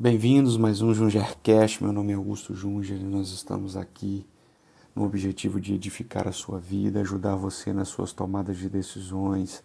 [0.00, 1.82] Bem-vindos mais um Jungercast.
[1.82, 4.24] Meu nome é Augusto Junger e nós estamos aqui
[4.94, 9.64] no objetivo de edificar a sua vida, ajudar você nas suas tomadas de decisões,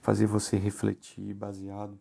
[0.00, 1.96] fazer você refletir baseado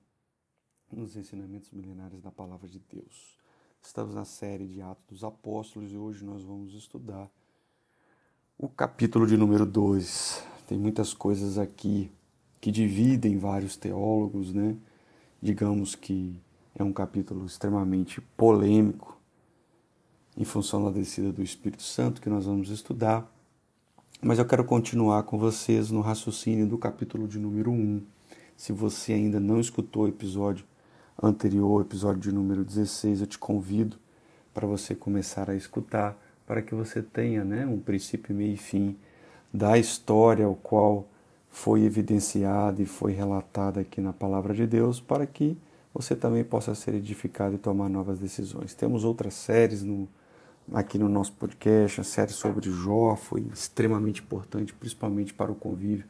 [0.91, 3.37] nos ensinamentos milenares da Palavra de Deus.
[3.79, 7.29] Estamos na série de Atos dos Apóstolos e hoje nós vamos estudar
[8.57, 10.43] o capítulo de número 2.
[10.65, 12.11] Tem muitas coisas aqui
[12.59, 14.75] que dividem vários teólogos, né?
[15.39, 16.41] Digamos que
[16.77, 19.17] é um capítulo extremamente polêmico
[20.37, 23.27] em função da descida do Espírito Santo que nós vamos estudar.
[24.21, 28.03] Mas eu quero continuar com vocês no raciocínio do capítulo de número 1.
[28.55, 30.65] Se você ainda não escutou o episódio
[31.21, 33.97] anterior, episódio de número 16, eu te convido
[34.53, 36.15] para você começar a escutar,
[36.45, 38.95] para que você tenha né, um princípio, meio e fim
[39.51, 41.07] da história ao qual
[41.49, 45.57] foi evidenciada e foi relatada aqui na palavra de Deus, para que
[45.97, 48.75] você também possa ser edificado e tomar novas decisões.
[48.75, 50.07] Temos outras séries no,
[50.71, 56.05] aqui no nosso podcast, a série sobre Jó foi extremamente importante, principalmente para o convívio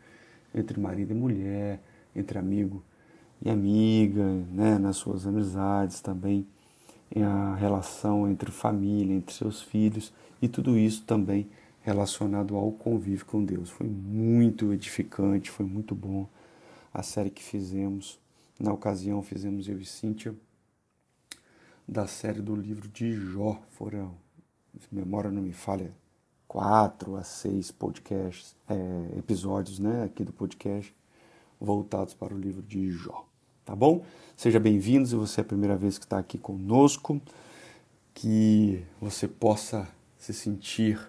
[0.53, 1.81] entre marido e mulher,
[2.13, 2.83] entre amigo
[3.41, 6.45] e amiga, né, nas suas amizades também,
[7.15, 11.47] a relação entre família, entre seus filhos e tudo isso também
[11.81, 13.69] relacionado ao convívio com Deus.
[13.69, 16.27] Foi muito edificante, foi muito bom
[16.93, 18.19] a série que fizemos
[18.59, 20.35] na ocasião, fizemos eu e Cíntia
[21.87, 23.61] da série do livro de Jó.
[23.69, 24.15] Foram,
[24.79, 25.93] se memória não me falha,
[26.47, 30.93] quatro a seis podcasts, é, episódios né, aqui do podcast
[31.59, 33.25] voltados para o livro de Jó.
[33.63, 34.03] Tá bom?
[34.35, 37.21] Seja bem-vindo se você é a primeira vez que está aqui conosco,
[38.13, 40.99] que você possa se sentir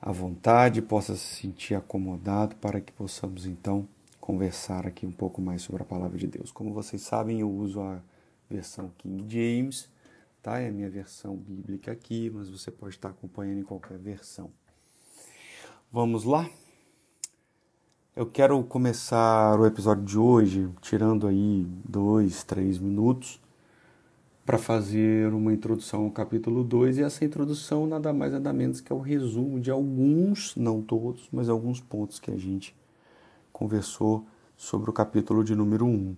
[0.00, 3.86] à vontade, possa se sentir acomodado para que possamos então
[4.22, 6.52] conversar aqui um pouco mais sobre a palavra de Deus.
[6.52, 8.00] Como vocês sabem, eu uso a
[8.48, 9.90] versão King James,
[10.40, 10.60] tá?
[10.60, 14.48] É a minha versão bíblica aqui, mas você pode estar acompanhando em qualquer versão.
[15.90, 16.48] Vamos lá?
[18.14, 23.40] Eu quero começar o episódio de hoje tirando aí dois, três minutos
[24.46, 28.92] para fazer uma introdução ao capítulo 2 e essa introdução nada mais nada menos que
[28.92, 32.72] é o resumo de alguns, não todos, mas alguns pontos que a gente
[33.52, 34.26] conversou
[34.56, 36.16] sobre o capítulo de número 1.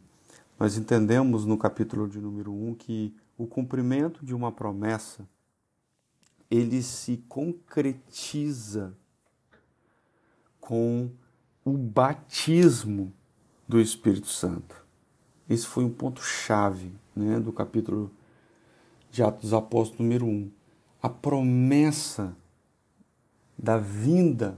[0.59, 5.29] Nós entendemos no capítulo de número 1 que o cumprimento de uma promessa
[6.51, 8.97] ele se concretiza
[10.61, 11.11] com
[11.65, 13.13] o batismo
[13.67, 14.85] do Espírito Santo.
[15.49, 18.11] Esse foi um ponto chave né, do capítulo
[19.11, 20.51] de Atos dos Apóstolos número 1.
[21.03, 22.37] A promessa
[23.59, 24.57] da vinda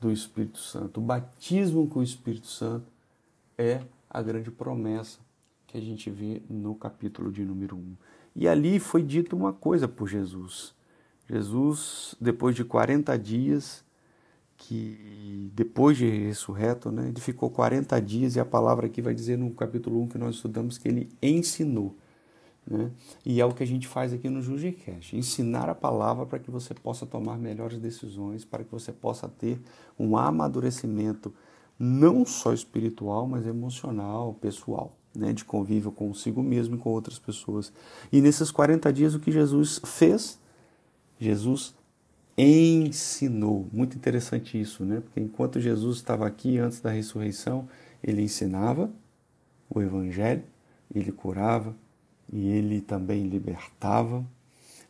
[0.00, 1.00] do Espírito Santo.
[1.00, 2.86] O batismo com o Espírito Santo
[3.56, 5.18] é a grande promessa
[5.66, 7.96] que a gente vê no capítulo de número 1.
[8.36, 10.74] E ali foi dito uma coisa por Jesus.
[11.28, 13.84] Jesus, depois de 40 dias,
[14.56, 19.36] que depois de ressurreto, né, ele ficou 40 dias, e a palavra aqui vai dizer
[19.36, 21.96] no capítulo 1 que nós estudamos que ele ensinou.
[22.66, 22.90] Né?
[23.24, 26.50] E é o que a gente faz aqui no JujiCast, ensinar a palavra para que
[26.50, 29.60] você possa tomar melhores decisões, para que você possa ter
[29.98, 31.32] um amadurecimento
[31.78, 35.32] não só espiritual, mas emocional, pessoal, né?
[35.32, 37.72] de convívio consigo mesmo e com outras pessoas.
[38.10, 40.38] E nesses 40 dias o que Jesus fez?
[41.20, 41.74] Jesus
[42.36, 43.66] ensinou.
[43.72, 45.00] Muito interessante isso, né?
[45.00, 47.66] Porque enquanto Jesus estava aqui antes da ressurreição,
[48.02, 48.90] ele ensinava
[49.70, 50.44] o evangelho,
[50.94, 51.74] ele curava,
[52.32, 54.24] e ele também libertava.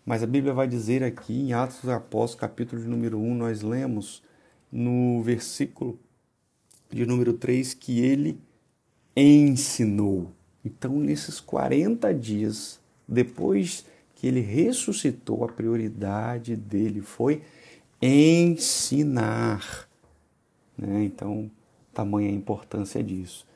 [0.04, 3.62] Mas a Bíblia vai dizer aqui em Atos dos Apóstolos, capítulo de número 1, nós
[3.62, 4.22] lemos
[4.70, 5.98] no versículo
[6.91, 8.41] de número 3 que ele
[9.16, 10.30] ensinou.
[10.64, 17.42] Então, nesses 40 dias, depois que ele ressuscitou, a prioridade dele foi
[18.00, 19.88] ensinar.
[20.76, 21.04] Né?
[21.04, 21.50] Então,
[21.92, 23.47] tamanha a importância disso.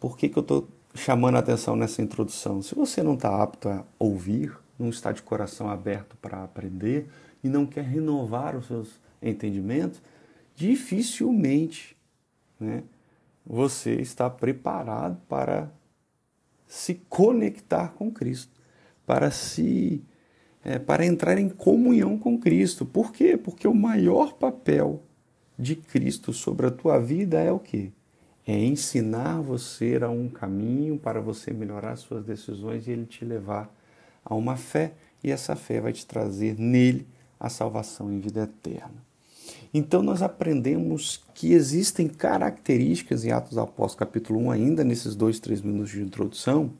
[0.00, 2.62] Por que, que eu estou chamando a atenção nessa introdução.
[2.62, 7.08] Se você não está apto a ouvir, não está de coração aberto para aprender
[7.42, 10.00] e não quer renovar os seus entendimentos,
[10.54, 11.96] dificilmente
[12.58, 12.84] né,
[13.44, 15.70] você está preparado para
[16.66, 18.52] se conectar com Cristo,
[19.06, 20.02] para se
[20.64, 22.86] é, para entrar em comunhão com Cristo.
[22.86, 23.36] Por quê?
[23.36, 25.02] Porque o maior papel
[25.58, 27.92] de Cristo sobre a tua vida é o quê?
[28.46, 33.74] É ensinar você a um caminho para você melhorar suas decisões e ele te levar
[34.24, 34.92] a uma fé,
[35.22, 37.06] e essa fé vai te trazer nele
[37.38, 39.02] a salvação em vida eterna.
[39.72, 45.60] Então nós aprendemos que existem características em Atos Apóstolos capítulo 1, ainda nesses dois, três
[45.60, 46.72] minutos de introdução,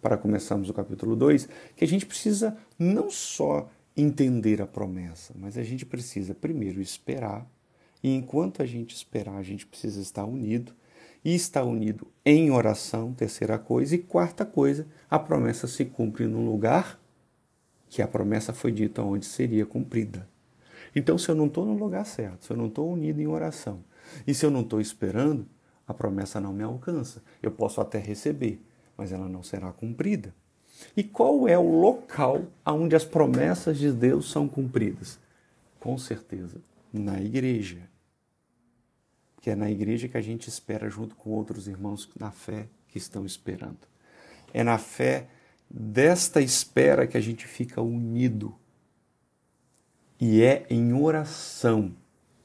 [0.00, 5.58] para começarmos o capítulo 2, que a gente precisa não só entender a promessa, mas
[5.58, 7.46] a gente precisa primeiro esperar,
[8.02, 10.72] e enquanto a gente esperar, a gente precisa estar unido,
[11.28, 16.42] e estar unido em oração, terceira coisa, e quarta coisa, a promessa se cumpre no
[16.42, 16.98] lugar
[17.86, 20.26] que a promessa foi dita onde seria cumprida.
[20.96, 23.84] Então, se eu não estou no lugar certo, se eu não estou unido em oração,
[24.26, 25.46] e se eu não estou esperando,
[25.86, 27.22] a promessa não me alcança.
[27.42, 28.58] Eu posso até receber,
[28.96, 30.34] mas ela não será cumprida.
[30.96, 35.18] E qual é o local onde as promessas de Deus são cumpridas?
[35.78, 36.56] Com certeza,
[36.90, 37.82] na igreja.
[39.40, 42.98] Que é na igreja que a gente espera junto com outros irmãos na fé que
[42.98, 43.78] estão esperando.
[44.52, 45.28] É na fé
[45.70, 48.54] desta espera que a gente fica unido.
[50.20, 51.94] E é em oração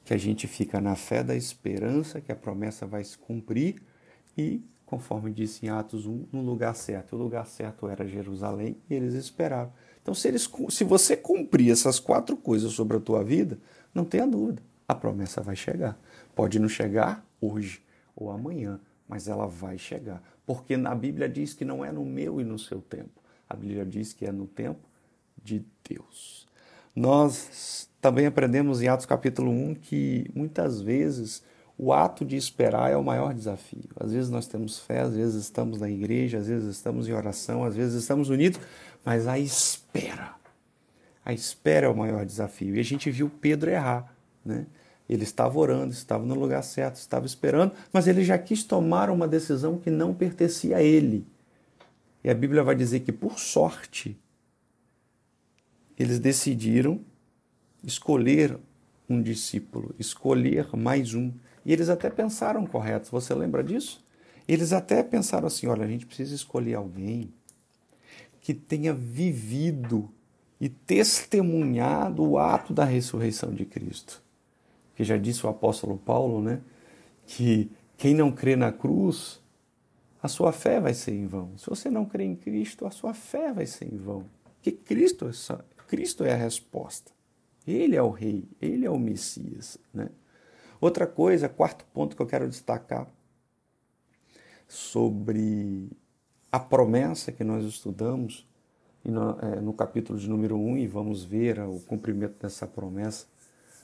[0.04, 3.82] que a gente fica na fé da esperança que a promessa vai se cumprir
[4.36, 7.16] e, conforme disse em Atos 1, no lugar certo.
[7.16, 9.72] O lugar certo era Jerusalém e eles esperaram.
[10.02, 13.58] Então, se, eles, se você cumprir essas quatro coisas sobre a tua vida,
[13.94, 15.98] não tenha dúvida, a promessa vai chegar.
[16.34, 17.82] Pode não chegar hoje
[18.14, 20.22] ou amanhã, mas ela vai chegar.
[20.46, 23.22] Porque na Bíblia diz que não é no meu e no seu tempo.
[23.48, 24.80] A Bíblia diz que é no tempo
[25.42, 26.46] de Deus.
[26.94, 31.42] Nós também aprendemos em Atos capítulo 1 que muitas vezes
[31.76, 33.90] o ato de esperar é o maior desafio.
[33.98, 37.64] Às vezes nós temos fé, às vezes estamos na igreja, às vezes estamos em oração,
[37.64, 38.60] às vezes estamos unidos,
[39.04, 40.34] mas a espera,
[41.24, 42.76] a espera é o maior desafio.
[42.76, 44.14] E a gente viu Pedro errar,
[44.44, 44.66] né?
[45.08, 49.28] Ele estava orando, estava no lugar certo, estava esperando, mas ele já quis tomar uma
[49.28, 51.26] decisão que não pertencia a ele.
[52.22, 54.18] E a Bíblia vai dizer que, por sorte,
[55.98, 57.00] eles decidiram
[57.82, 58.58] escolher
[59.08, 61.30] um discípulo, escolher mais um.
[61.66, 64.02] E eles até pensaram correto, você lembra disso?
[64.48, 67.30] Eles até pensaram assim: olha, a gente precisa escolher alguém
[68.40, 70.10] que tenha vivido
[70.58, 74.23] e testemunhado o ato da ressurreição de Cristo.
[74.94, 76.60] Que já disse o apóstolo Paulo, né?
[77.26, 79.40] Que quem não crê na cruz,
[80.22, 81.56] a sua fé vai ser em vão.
[81.56, 84.24] Se você não crê em Cristo, a sua fé vai ser em vão.
[84.56, 87.12] Porque Cristo, é Cristo é a resposta.
[87.66, 89.78] Ele é o rei, ele é o Messias.
[89.92, 90.08] Né?
[90.80, 93.06] Outra coisa, quarto ponto que eu quero destacar
[94.68, 95.90] sobre
[96.50, 98.46] a promessa que nós estudamos
[99.04, 103.26] é, no capítulo de número 1 e vamos ver o cumprimento dessa promessa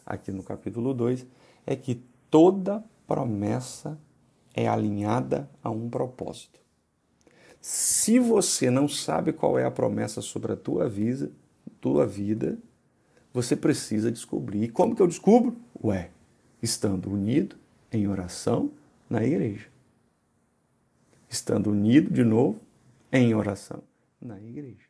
[0.05, 1.27] aqui no capítulo 2,
[1.67, 3.99] é que toda promessa
[4.55, 6.61] é alinhada a um propósito.
[7.61, 11.31] Se você não sabe qual é a promessa sobre a tua vida,
[11.81, 12.59] tua vida,
[13.33, 14.65] você precisa descobrir.
[14.65, 15.57] E como que eu descubro?
[15.83, 16.11] Ué,
[16.63, 17.57] estando unido
[17.93, 18.71] em oração
[19.09, 19.69] na igreja.
[21.29, 22.61] Estando unido de novo
[23.13, 23.83] em oração
[24.21, 24.87] na igreja.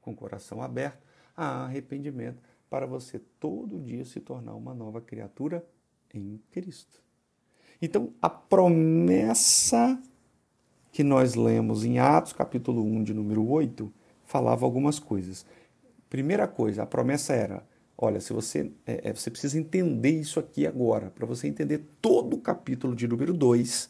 [0.00, 1.02] Com o coração aberto
[1.36, 2.38] a arrependimento
[2.74, 5.64] para você todo dia se tornar uma nova criatura
[6.12, 7.00] em Cristo.
[7.80, 9.96] Então, a promessa
[10.90, 13.92] que nós lemos em Atos, capítulo 1, de número 8,
[14.24, 15.46] falava algumas coisas.
[16.10, 17.64] Primeira coisa, a promessa era:
[17.96, 22.34] Olha, se você, é, é, você precisa entender isso aqui agora, para você entender todo
[22.34, 23.88] o capítulo de número 2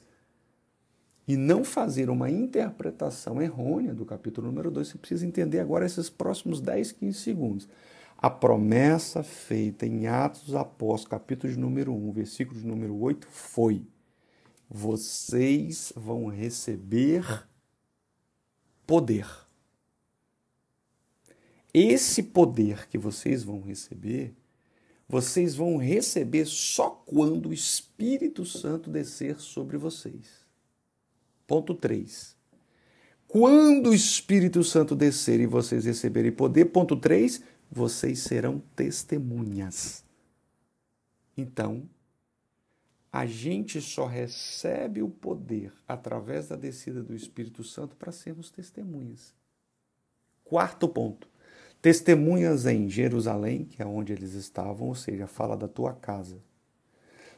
[1.27, 6.11] e não fazer uma interpretação errônea do capítulo número 2, você precisa entender agora esses
[6.11, 7.67] próximos 10, 15 segundos.
[8.17, 13.27] A promessa feita em Atos dos Apóstolos, capítulo de número 1, versículo de número 8,
[13.31, 13.87] foi:
[14.69, 17.47] Vocês vão receber
[18.87, 19.27] poder
[21.75, 24.33] esse poder que vocês vão receber,
[25.09, 30.47] vocês vão receber só quando o Espírito Santo descer sobre vocês.
[31.49, 32.37] Ponto 3.
[33.27, 37.43] Quando o Espírito Santo descer e vocês receberem poder, ponto 3,
[37.75, 40.05] vocês serão testemunhas.
[41.37, 41.83] Então,
[43.13, 49.35] a gente só recebe o poder através da descida do Espírito Santo para sermos testemunhas.
[50.45, 51.29] Quarto ponto
[51.83, 56.39] testemunhas em Jerusalém, que é onde eles estavam, ou seja, fala da tua casa.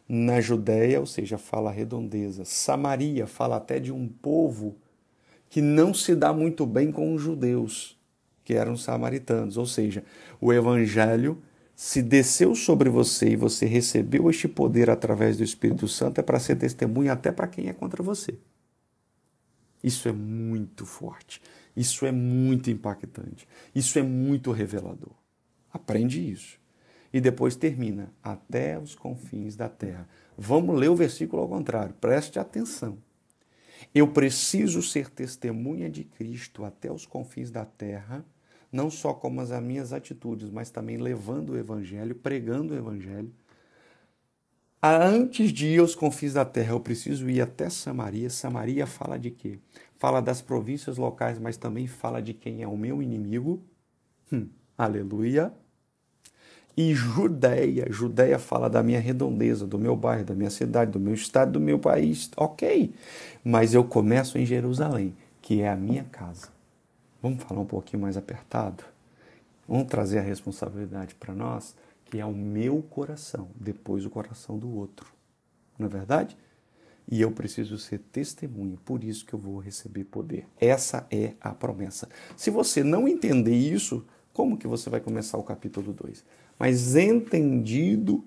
[0.09, 2.45] Na Judéia, ou seja, fala redondeza.
[2.45, 4.77] Samaria fala até de um povo
[5.51, 7.96] que não se dá muito bem com os judeus,
[8.47, 9.57] que eram samaritanos.
[9.57, 10.05] Ou seja,
[10.41, 11.43] o evangelho
[11.75, 16.39] se desceu sobre você e você recebeu este poder através do Espírito Santo, é para
[16.39, 18.39] ser testemunha até para quem é contra você.
[19.83, 21.43] Isso é muito forte.
[21.77, 23.47] Isso é muito impactante.
[23.75, 25.13] Isso é muito revelador.
[25.71, 26.59] Aprende isso.
[27.13, 30.09] E depois termina até os confins da terra.
[30.39, 31.95] Vamos ler o versículo ao contrário.
[32.01, 32.97] Preste atenção.
[33.95, 38.25] Eu preciso ser testemunha de Cristo até os confins da terra,
[38.73, 43.33] não só como as minhas atitudes, mas também levando o Evangelho, pregando o Evangelho.
[44.83, 48.31] Antes de ir aos confins da terra, eu preciso ir até Samaria.
[48.31, 49.59] Samaria fala de quê?
[49.99, 53.63] Fala das províncias locais, mas também fala de quem é o meu inimigo.
[54.33, 55.53] Hum, aleluia
[56.77, 57.87] e Judéia.
[57.91, 61.61] Judéia fala da minha redondeza, do meu bairro, da minha cidade, do meu estado, do
[61.61, 62.31] meu país.
[62.37, 62.93] Ok,
[63.43, 66.56] mas eu começo em Jerusalém, que é a minha casa.
[67.27, 68.85] Vamos falar um pouquinho mais apertado?
[69.67, 74.73] Vamos trazer a responsabilidade para nós, que é o meu coração, depois o coração do
[74.73, 75.13] outro.
[75.77, 76.37] Não é verdade?
[77.11, 80.47] E eu preciso ser testemunha, por isso que eu vou receber poder.
[80.57, 82.09] Essa é a promessa.
[82.37, 86.25] Se você não entender isso, como que você vai começar o capítulo 2?
[86.57, 88.23] Mas entendido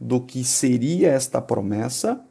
[0.00, 2.24] do que seria esta promessa,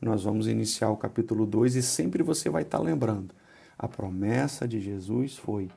[0.00, 3.34] nós vamos iniciar o capítulo 2 e sempre você vai estar lembrando.
[3.80, 5.70] A promessa de Jesus foi: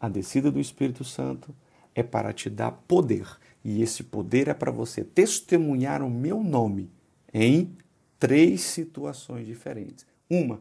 [0.00, 1.54] a descida do Espírito Santo
[1.94, 3.28] é para te dar poder.
[3.62, 6.90] E esse poder é para você testemunhar o meu nome
[7.34, 7.76] em
[8.18, 10.06] três situações diferentes.
[10.28, 10.58] Uma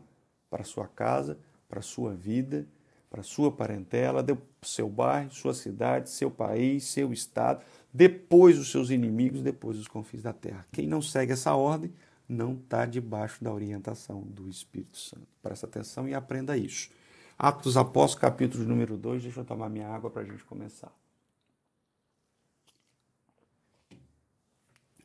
[0.50, 2.68] para sua casa, para sua vida,
[3.10, 4.25] para sua parentela,
[4.62, 7.63] seu bairro, sua cidade, seu país, seu estado,
[7.94, 10.68] depois os seus inimigos, depois os confins da terra.
[10.70, 11.94] Quem não segue essa ordem
[12.34, 15.28] não está debaixo da orientação do Espírito Santo.
[15.42, 16.90] Presta atenção e aprenda isso.
[17.38, 19.24] Atos dos Apóstolos, capítulo número 2.
[19.24, 20.92] Deixa eu tomar minha água para a gente começar.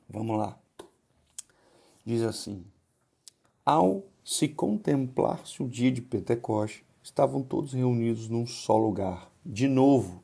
[0.08, 0.58] Vamos lá.
[2.04, 2.64] Diz assim:
[3.64, 9.30] Ao se contemplar-se o dia de Pentecoste, estavam todos reunidos num só lugar.
[9.44, 10.22] De novo,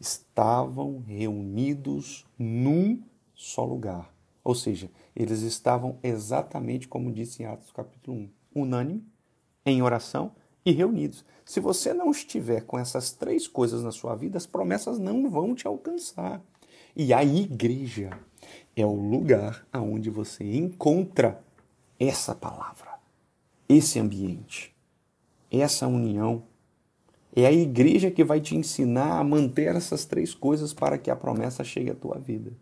[0.00, 3.02] estavam reunidos num
[3.34, 4.12] só lugar.
[4.44, 9.06] Ou seja, eles estavam exatamente como disse em Atos capítulo 1, unânime,
[9.64, 10.32] em oração
[10.64, 11.24] e reunidos.
[11.44, 15.54] Se você não estiver com essas três coisas na sua vida, as promessas não vão
[15.54, 16.42] te alcançar.
[16.94, 18.10] E a igreja
[18.76, 21.42] é o lugar aonde você encontra
[21.98, 22.98] essa palavra,
[23.68, 24.74] esse ambiente,
[25.50, 26.42] essa união
[27.34, 31.16] é a igreja que vai te ensinar a manter essas três coisas para que a
[31.16, 32.52] promessa chegue à tua vida.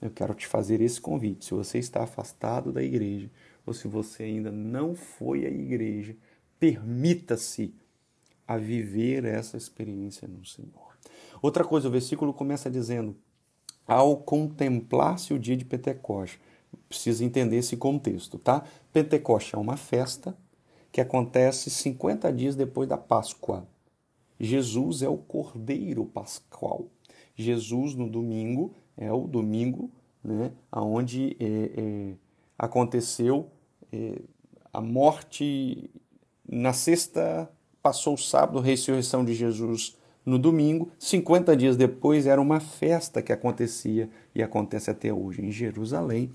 [0.00, 1.44] Eu quero te fazer esse convite.
[1.44, 3.30] Se você está afastado da igreja,
[3.66, 6.16] ou se você ainda não foi à igreja,
[6.58, 7.74] permita-se
[8.46, 10.96] a viver essa experiência no Senhor.
[11.42, 13.16] Outra coisa, o versículo começa dizendo:
[13.88, 16.38] ao contemplar-se o dia de Pentecoste.
[16.86, 18.62] Precisa entender esse contexto, tá?
[18.92, 20.36] Pentecoste é uma festa
[20.92, 23.66] que acontece 50 dias depois da Páscoa.
[24.38, 26.86] Jesus é o Cordeiro Pascual.
[27.34, 29.90] Jesus no domingo é o domingo
[30.22, 32.14] né, onde é, é,
[32.58, 33.50] aconteceu
[33.92, 34.20] é,
[34.72, 35.90] a morte
[36.46, 37.50] na sexta,
[37.82, 40.90] passou o sábado, a ressurreição de Jesus no domingo.
[40.98, 46.30] 50 dias depois era uma festa que acontecia e acontece até hoje em Jerusalém,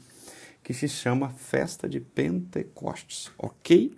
[0.64, 3.96] que se chama Festa de Pentecostes, ok?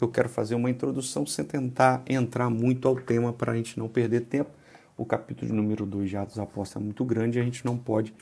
[0.00, 3.88] eu quero fazer uma introdução sem tentar entrar muito ao tema para a gente não
[3.88, 4.50] perder tempo.
[4.96, 8.14] O capítulo número 2 de Atos Apóstolos é muito grande e a gente não pode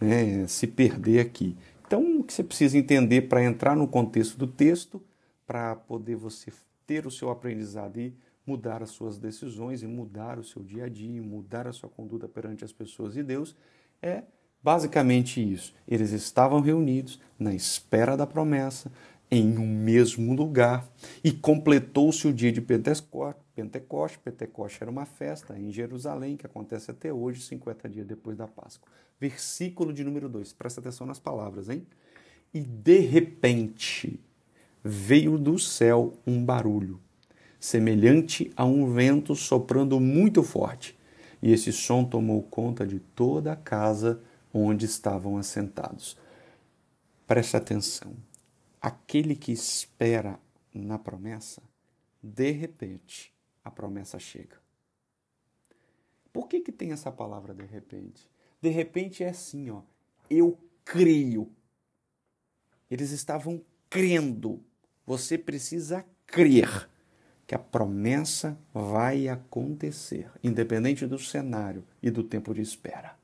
[0.00, 1.56] né, se perder aqui.
[1.86, 5.02] Então, o que você precisa entender para entrar no contexto do texto,
[5.46, 6.52] para poder você
[6.86, 8.14] ter o seu aprendizado e
[8.46, 12.28] mudar as suas decisões e mudar o seu dia a dia, mudar a sua conduta
[12.28, 13.56] perante as pessoas e Deus,
[14.00, 14.22] é
[14.62, 15.74] basicamente isso.
[15.86, 18.90] Eles estavam reunidos na espera da promessa,
[19.30, 20.86] em um mesmo lugar
[21.24, 23.41] e completou-se o dia de Pentecoste.
[23.54, 24.18] Pentecoste.
[24.18, 28.90] Pentecoste era uma festa em Jerusalém que acontece até hoje, 50 dias depois da Páscoa.
[29.20, 30.52] Versículo de número 2.
[30.52, 31.86] Presta atenção nas palavras, hein?
[32.52, 34.20] E de repente
[34.82, 37.00] veio do céu um barulho,
[37.58, 40.98] semelhante a um vento soprando muito forte.
[41.40, 44.20] E esse som tomou conta de toda a casa
[44.52, 46.16] onde estavam assentados.
[47.26, 48.14] Preste atenção
[48.82, 50.40] aquele que espera
[50.74, 51.62] na promessa,
[52.20, 53.32] de repente
[53.64, 54.60] a promessa chega.
[56.32, 58.28] Por que, que tem essa palavra de repente?
[58.60, 59.82] De repente é assim, ó.
[60.30, 61.50] Eu creio.
[62.90, 64.62] Eles estavam crendo.
[65.06, 66.88] Você precisa crer
[67.46, 73.16] que a promessa vai acontecer, independente do cenário e do tempo de espera.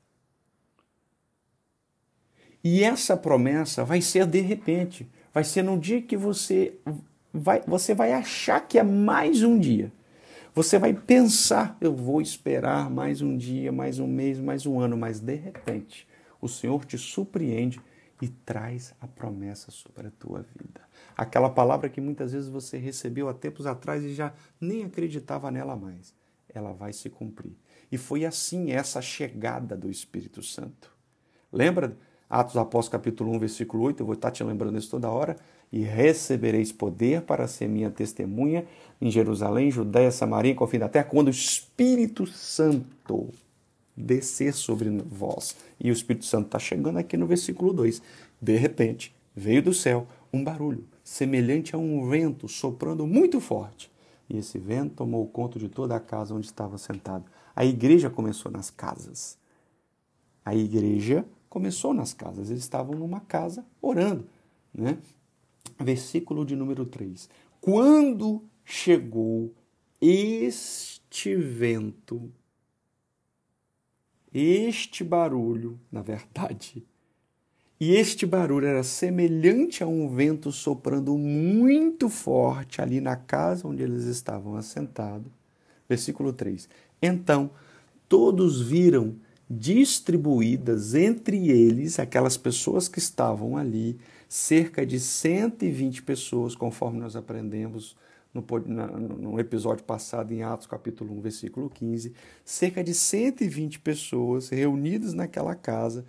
[2.63, 5.07] E essa promessa vai ser de repente.
[5.33, 6.77] Vai ser no dia que você
[7.33, 9.91] vai, você vai achar que é mais um dia.
[10.55, 14.97] Você vai pensar, eu vou esperar mais um dia, mais um mês, mais um ano,
[14.97, 16.07] mas de repente
[16.41, 17.79] o Senhor te surpreende
[18.19, 20.81] e traz a promessa sobre a tua vida.
[21.15, 25.75] aquela palavra que muitas vezes você recebeu há tempos atrás e já nem acreditava nela
[25.75, 26.15] mais.
[26.51, 27.55] Ela vai se cumprir.
[27.91, 30.91] E foi assim essa chegada do Espírito Santo.
[31.51, 31.95] Lembra
[32.29, 35.35] Atos Apóstolos capítulo 1, versículo 8, eu vou estar te lembrando isso toda hora,
[35.71, 38.65] e recebereis poder para ser minha testemunha
[38.99, 43.29] em Jerusalém, Judéia, Samaria, com o fim da terra, quando o Espírito Santo
[43.95, 45.55] descer sobre vós.
[45.79, 48.01] E o Espírito Santo está chegando aqui no versículo 2.
[48.41, 53.91] De repente, veio do céu um barulho, semelhante a um vento soprando muito forte.
[54.29, 57.25] E esse vento tomou conta de toda a casa onde estava sentado.
[57.55, 59.37] A igreja começou nas casas.
[60.45, 62.49] A igreja começou nas casas.
[62.49, 64.25] Eles estavam numa casa orando.
[64.73, 64.97] Né?
[65.79, 67.29] Versículo de número 3.
[67.61, 69.53] Quando chegou
[70.01, 72.31] este vento,
[74.33, 76.85] este barulho, na verdade,
[77.79, 83.81] e este barulho era semelhante a um vento soprando muito forte ali na casa onde
[83.81, 85.31] eles estavam assentados.
[85.87, 86.67] Versículo 3.
[87.01, 87.51] Então
[88.09, 89.15] todos viram
[89.49, 93.97] distribuídas entre eles, aquelas pessoas que estavam ali,
[94.29, 97.97] cerca de 120 pessoas, conforme nós aprendemos
[98.31, 98.45] no,
[99.17, 102.13] no, episódio passado, em Atos capítulo 1, versículo 15,
[102.45, 106.05] cerca de 120 pessoas reunidas naquela casa,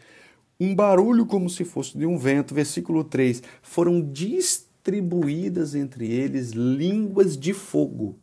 [0.61, 7.39] um barulho como se fosse de um vento, versículo 3, foram distribuídas entre eles línguas
[7.39, 8.19] de fogo,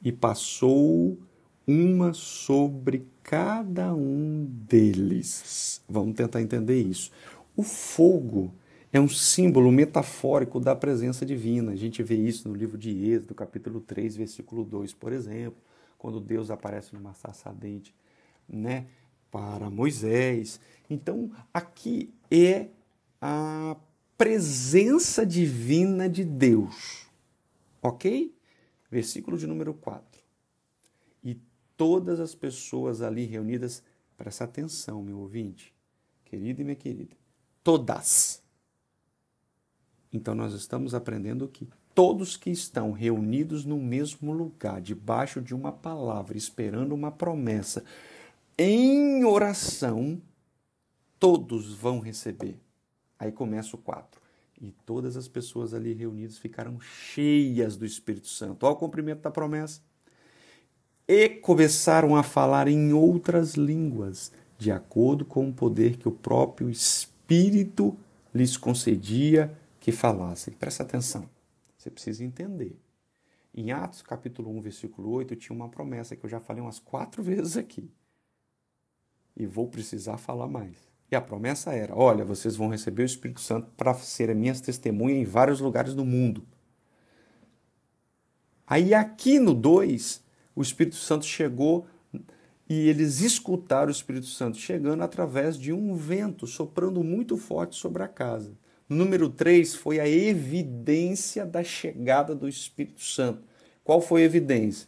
[0.00, 1.18] e passou
[1.66, 5.80] uma sobre cada um deles.
[5.88, 7.10] Vamos tentar entender isso.
[7.56, 8.52] O fogo
[8.92, 11.72] é um símbolo metafórico da presença divina.
[11.72, 15.60] A gente vê isso no livro de Êxodo, capítulo 3, versículo 2, por exemplo,
[15.98, 17.94] quando Deus aparece numa sarça ardente,
[18.48, 18.86] né,
[19.30, 20.60] para Moisés.
[20.90, 22.68] Então, aqui é
[23.20, 23.76] a
[24.18, 27.06] presença divina de Deus.
[27.80, 28.34] OK?
[28.90, 30.12] Versículo de número 4
[31.82, 33.82] todas as pessoas ali reunidas,
[34.16, 35.74] presta atenção, meu ouvinte,
[36.24, 37.16] querido e minha querida,
[37.60, 38.40] todas.
[40.12, 45.72] Então nós estamos aprendendo que todos que estão reunidos no mesmo lugar, debaixo de uma
[45.72, 47.82] palavra, esperando uma promessa,
[48.58, 50.20] em oração,
[51.18, 52.58] todos vão receber.
[53.18, 54.20] Aí começa o 4.
[54.60, 58.64] E todas as pessoas ali reunidas ficaram cheias do Espírito Santo.
[58.64, 59.80] Olha o cumprimento da promessa
[61.08, 66.70] e começaram a falar em outras línguas, de acordo com o poder que o próprio
[66.70, 67.96] Espírito
[68.32, 70.54] lhes concedia que falassem.
[70.54, 71.28] Presta atenção,
[71.76, 72.80] você precisa entender.
[73.52, 77.20] Em Atos capítulo 1, versículo 8, tinha uma promessa que eu já falei umas quatro
[77.20, 77.90] vezes aqui.
[79.36, 80.76] E vou precisar falar mais.
[81.10, 85.18] E a promessa era: olha, vocês vão receber o Espírito Santo para serem minhas testemunhas
[85.18, 86.46] em vários lugares do mundo.
[88.64, 90.22] Aí aqui no 2,
[90.54, 91.88] o Espírito Santo chegou
[92.68, 98.04] e eles escutaram o Espírito Santo chegando através de um vento soprando muito forte sobre
[98.04, 98.56] a casa.
[98.92, 103.42] Número 3 foi a evidência da chegada do Espírito Santo.
[103.82, 104.86] Qual foi a evidência?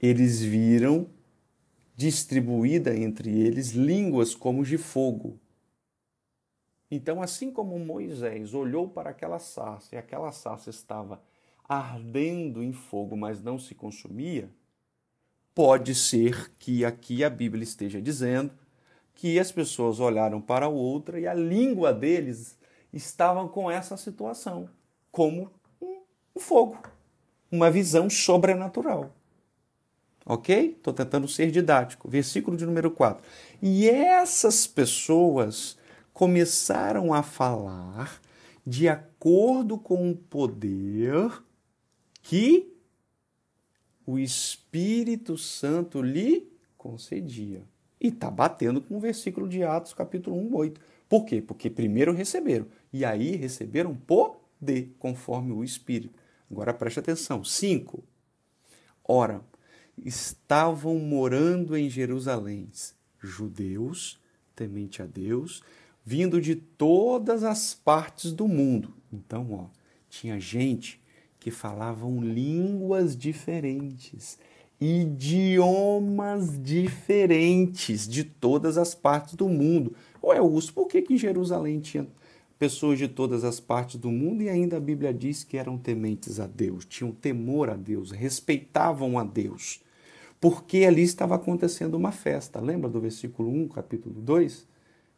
[0.00, 1.08] Eles viram
[1.96, 5.38] distribuída entre eles línguas como de fogo.
[6.90, 11.20] Então, assim como Moisés olhou para aquela sarça e aquela sarça estava
[11.68, 14.48] ardendo em fogo, mas não se consumia,
[15.54, 18.52] pode ser que aqui a Bíblia esteja dizendo
[19.14, 22.58] que as pessoas olharam para a outra e a língua deles
[22.92, 24.68] estava com essa situação,
[25.10, 25.50] como
[25.80, 26.78] um fogo,
[27.50, 29.14] uma visão sobrenatural.
[30.24, 30.76] Ok?
[30.76, 32.08] Estou tentando ser didático.
[32.08, 33.22] Versículo de número 4.
[33.60, 35.76] E essas pessoas
[36.12, 38.20] começaram a falar
[38.64, 41.42] de acordo com o poder
[42.22, 42.72] que
[44.06, 47.62] o Espírito Santo lhe concedia.
[48.00, 50.80] E está batendo com o versículo de Atos, capítulo 1, 8.
[51.08, 51.40] Por quê?
[51.40, 56.18] Porque primeiro receberam, e aí receberam poder, conforme o Espírito.
[56.50, 57.42] Agora preste atenção.
[57.42, 58.04] 5.
[59.04, 59.42] Ora,
[59.96, 62.68] estavam morando em Jerusalém
[63.18, 64.20] judeus,
[64.54, 65.62] temente a Deus,
[66.04, 68.94] vindo de todas as partes do mundo.
[69.12, 69.66] Então, ó,
[70.10, 71.00] tinha gente
[71.38, 74.38] que falavam línguas diferentes,
[74.80, 79.94] idiomas diferentes de todas as partes do mundo.
[80.22, 82.06] Ué, Augusto, por que, que em Jerusalém tinha
[82.62, 86.38] pessoas de todas as partes do mundo e ainda a Bíblia diz que eram tementes
[86.38, 89.82] a Deus, tinham temor a Deus, respeitavam a Deus?
[90.40, 92.60] Porque ali estava acontecendo uma festa.
[92.60, 94.64] Lembra do versículo 1, capítulo 2?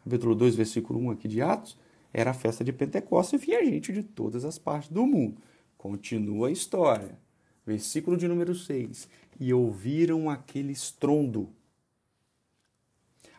[0.04, 1.76] Capítulo 2, versículo 1 aqui de Atos?
[2.14, 5.36] Era a festa de Pentecostes e vinha gente de todas as partes do mundo.
[5.76, 7.18] Continua a história.
[7.66, 9.06] Versículo de número 6.
[9.38, 11.50] E ouviram aquele estrondo.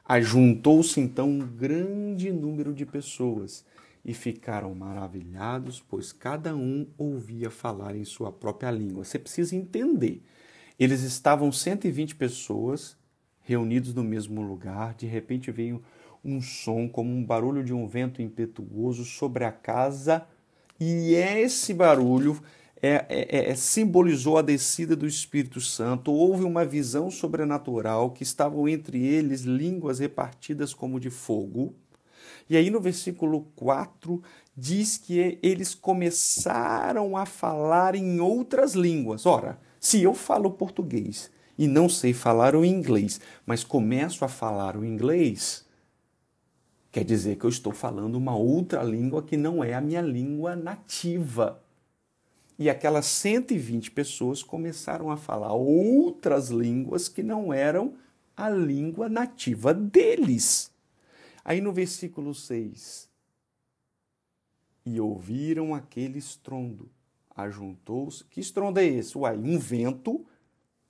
[0.07, 3.65] Ajuntou-se então um grande número de pessoas
[4.05, 9.03] e ficaram maravilhados, pois cada um ouvia falar em sua própria língua.
[9.03, 10.21] Você precisa entender.
[10.79, 12.95] Eles estavam 120 pessoas
[13.41, 14.93] reunidos no mesmo lugar.
[14.93, 15.81] De repente veio
[16.23, 20.25] um som como um barulho de um vento impetuoso sobre a casa,
[20.79, 22.41] e esse barulho
[22.81, 26.11] é, é, é, simbolizou a descida do Espírito Santo.
[26.11, 31.73] Houve uma visão sobrenatural que estavam entre eles línguas repartidas como de fogo.
[32.49, 34.21] E aí no versículo 4
[34.55, 39.25] diz que eles começaram a falar em outras línguas.
[39.25, 44.77] Ora, se eu falo português e não sei falar o inglês, mas começo a falar
[44.77, 45.65] o inglês,
[46.91, 50.55] quer dizer que eu estou falando uma outra língua que não é a minha língua
[50.55, 51.62] nativa.
[52.58, 57.95] E aquelas 120 pessoas começaram a falar outras línguas que não eram
[58.36, 60.74] a língua nativa deles.
[61.45, 63.08] Aí no versículo 6,
[64.86, 66.89] e ouviram aquele estrondo
[67.36, 68.23] ajuntou-se.
[68.25, 69.17] Que estrondo é esse?
[69.17, 70.25] Uai, um vento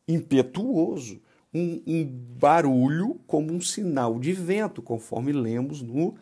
[0.07, 1.19] impetuoso,
[1.53, 6.15] um, um barulho como um sinal de vento, conforme lemos no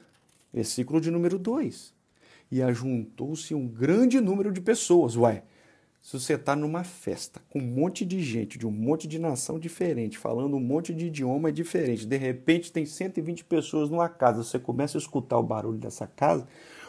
[0.53, 1.93] versículo de número 2.
[2.49, 5.15] E ajuntou-se um grande número de pessoas.
[5.15, 5.43] Uai,
[6.03, 9.57] se você está numa festa com um monte de gente, de um monte de nação
[9.57, 14.59] diferente, falando um monte de idioma diferente, de repente tem 120 pessoas numa casa, você
[14.59, 16.45] começa a escutar o barulho dessa casa,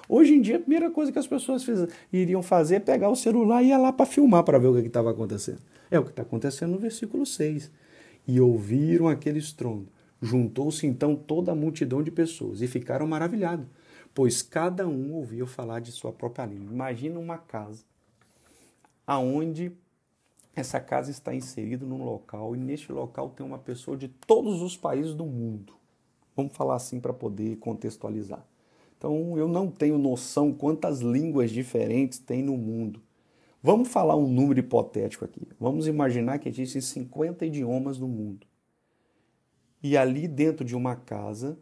[0.06, 3.16] Hoje em dia, a primeira coisa que as pessoas fiz, iriam fazer é pegar o
[3.16, 5.60] celular e ir lá para filmar para ver o que estava acontecendo.
[5.90, 7.70] É o que está acontecendo no versículo 6.
[8.28, 9.88] E ouviram aquele estrondo.
[10.20, 13.66] Juntou-se então toda a multidão de pessoas e ficaram maravilhados,
[14.14, 16.70] pois cada um ouvia falar de sua própria língua.
[16.70, 17.82] Imagina uma casa
[19.06, 19.72] aonde
[20.54, 24.76] essa casa está inserida num local e neste local tem uma pessoa de todos os
[24.76, 25.74] países do mundo.
[26.36, 28.44] Vamos falar assim para poder contextualizar.
[28.96, 33.02] Então eu não tenho noção quantas línguas diferentes tem no mundo.
[33.62, 35.48] Vamos falar um número hipotético aqui.
[35.58, 38.46] Vamos imaginar que existem 50 idiomas no mundo.
[39.82, 41.58] E ali dentro de uma casa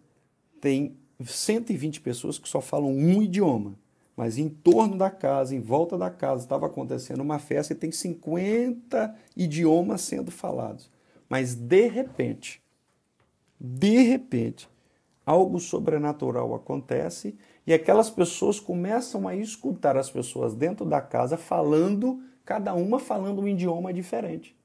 [0.61, 3.79] tem 120 pessoas que só falam um idioma.
[4.17, 7.91] Mas em torno da casa, em volta da casa, estava acontecendo uma festa e tem
[7.91, 10.91] 50 idiomas sendo falados.
[11.29, 12.63] Mas de repente,
[13.59, 14.69] de repente,
[15.25, 22.21] algo sobrenatural acontece e aquelas pessoas começam a escutar as pessoas dentro da casa falando,
[22.45, 24.57] cada uma falando um idioma diferente.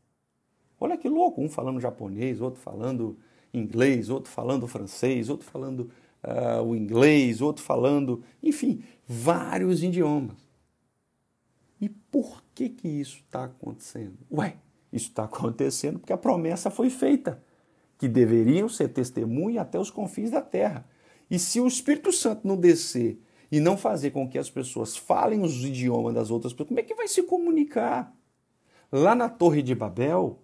[0.79, 3.17] Olha que louco, um falando japonês, outro falando
[3.53, 5.89] inglês, outro falando francês, outro falando
[6.23, 10.47] uh, o inglês, outro falando, enfim, vários idiomas.
[11.79, 14.17] E por que que isso está acontecendo?
[14.31, 14.57] Ué,
[14.91, 17.41] isso está acontecendo porque a promessa foi feita
[17.97, 20.87] que deveriam ser testemunha até os confins da terra.
[21.29, 23.19] E se o Espírito Santo não descer
[23.51, 26.83] e não fazer com que as pessoas falem os idiomas das outras pessoas, como é
[26.83, 28.15] que vai se comunicar?
[28.91, 30.39] Lá na Torre de Babel,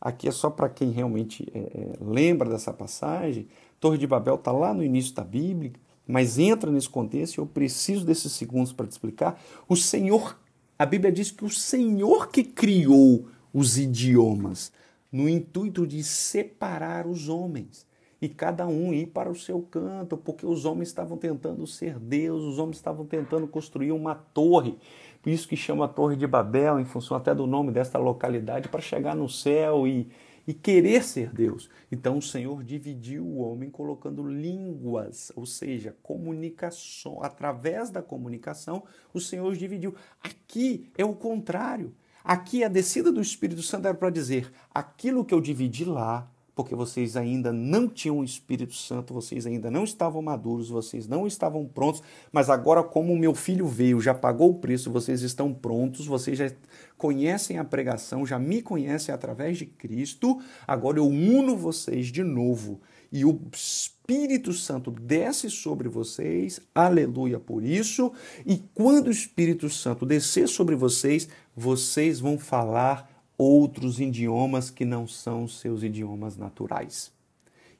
[0.00, 3.46] aqui é só para quem realmente é, é, lembra dessa passagem,
[3.86, 5.70] Torre de Babel está lá no início da Bíblia,
[6.08, 9.40] mas entra nesse contexto e eu preciso desses segundos para te explicar.
[9.68, 10.36] O Senhor,
[10.76, 14.72] a Bíblia diz que o Senhor que criou os idiomas
[15.12, 17.86] no intuito de separar os homens
[18.20, 22.42] e cada um ir para o seu canto, porque os homens estavam tentando ser Deus,
[22.42, 24.76] os homens estavam tentando construir uma torre,
[25.22, 28.68] por isso que chama a Torre de Babel, em função até do nome desta localidade,
[28.68, 30.08] para chegar no céu e,
[30.46, 31.68] e querer ser Deus.
[31.90, 37.22] Então o Senhor dividiu o homem colocando línguas, ou seja, comunicação.
[37.22, 39.94] Através da comunicação, o Senhor dividiu.
[40.22, 41.94] Aqui é o contrário.
[42.22, 46.74] Aqui a descida do Espírito Santo era para dizer: aquilo que eu dividi lá, porque
[46.74, 51.66] vocês ainda não tinham o Espírito Santo, vocês ainda não estavam maduros, vocês não estavam
[51.66, 56.06] prontos, mas agora, como o meu filho veio, já pagou o preço, vocês estão prontos,
[56.06, 56.50] vocês já
[56.96, 62.80] conhecem a pregação, já me conhecem através de Cristo, agora eu uno vocês de novo
[63.12, 68.12] e o Espírito Santo desce sobre vocês, aleluia por isso,
[68.46, 75.06] e quando o Espírito Santo descer sobre vocês, vocês vão falar outros idiomas que não
[75.06, 77.12] são seus idiomas naturais.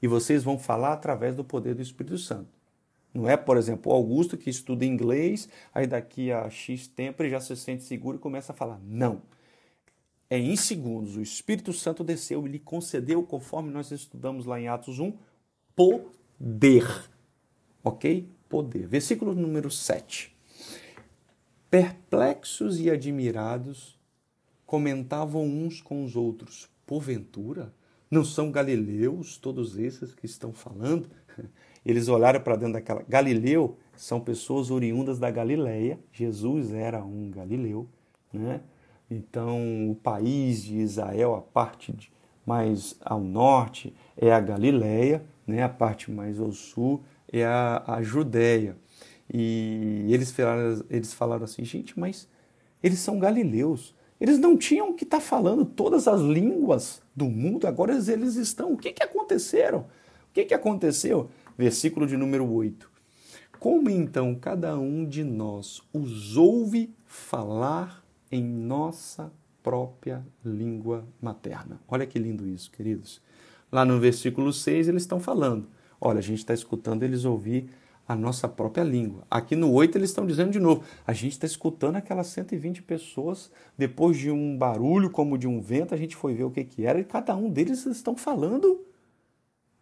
[0.01, 2.49] E vocês vão falar através do poder do Espírito Santo.
[3.15, 7.31] Não é, por exemplo, o Augusto que estuda inglês, aí daqui a X tempo ele
[7.31, 8.79] já se sente seguro e começa a falar.
[8.85, 9.23] Não.
[10.29, 11.17] É em segundos.
[11.17, 15.15] O Espírito Santo desceu e lhe concedeu, conforme nós estudamos lá em Atos 1,
[15.75, 17.09] poder.
[17.83, 18.37] Ok?
[18.49, 18.87] poder.
[18.87, 20.35] Versículo número 7.
[21.71, 23.96] Perplexos e admirados,
[24.67, 27.73] comentavam uns com os outros: Porventura,
[28.11, 31.09] não são galileus todos esses que estão falando?
[31.85, 33.05] Eles olharam para dentro daquela.
[33.09, 35.99] Galileu são pessoas oriundas da Galileia.
[36.13, 37.89] Jesus era um galileu,
[38.33, 38.61] né?
[39.09, 42.11] Então, o país de Israel, a parte de,
[42.45, 45.63] mais ao norte, é a Galileia, né?
[45.63, 48.77] a parte mais ao sul é a, a Judéia.
[49.33, 52.29] E eles falaram, eles falaram assim, gente, mas
[52.83, 53.95] eles são galileus.
[54.21, 58.73] Eles não tinham que estar tá falando todas as línguas do mundo, agora eles estão.
[58.73, 59.81] O que, que aconteceram?
[59.81, 61.31] O que, que aconteceu?
[61.57, 62.91] Versículo de número 8.
[63.59, 71.81] Como então cada um de nós os ouve falar em nossa própria língua materna?
[71.89, 73.21] Olha que lindo isso, queridos.
[73.73, 75.69] Lá no versículo 6 eles estão falando:
[76.01, 77.69] olha, a gente está escutando eles ouvir
[78.07, 79.27] a nossa própria língua.
[79.31, 83.51] Aqui no 8 eles estão dizendo de novo: a gente está escutando aquelas 120 pessoas,
[83.77, 86.85] depois de um barulho como de um vento, a gente foi ver o que, que
[86.85, 88.85] era, e cada um deles estão falando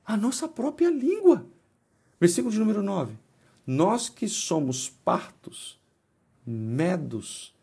[0.05, 1.47] a nossa própria língua.
[2.21, 3.15] Versículo de número 9.
[3.67, 5.79] Nós que somos partos,
[6.47, 7.55] medos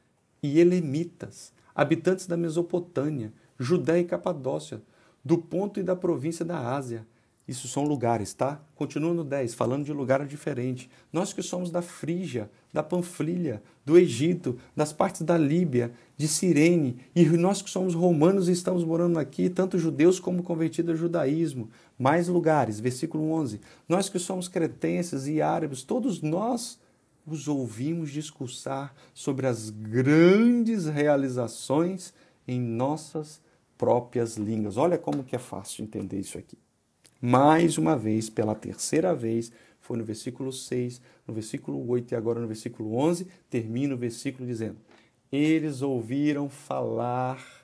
[0.41, 4.81] e elemitas, habitantes da Mesopotâmia, Judéia e Capadócia,
[5.23, 7.05] do ponto e da província da Ásia,
[7.51, 8.61] isso são lugares, tá?
[8.75, 10.89] Continua no 10, falando de lugar diferente.
[11.11, 16.97] Nós que somos da Frígia, da Panfilha, do Egito, das partes da Líbia, de Cirene,
[17.13, 21.69] e nós que somos romanos e estamos morando aqui, tanto judeus como convertidos ao judaísmo.
[21.99, 23.59] Mais lugares, versículo 11.
[23.87, 26.79] Nós que somos cretenses e árabes, todos nós
[27.27, 32.13] os ouvimos discursar sobre as grandes realizações
[32.47, 33.41] em nossas
[33.77, 34.77] próprias línguas.
[34.77, 36.57] Olha como que é fácil entender isso aqui
[37.21, 42.39] mais uma vez, pela terceira vez, foi no versículo 6, no versículo 8 e agora
[42.39, 44.77] no versículo 11, termina o versículo dizendo:
[45.31, 47.61] Eles ouviram falar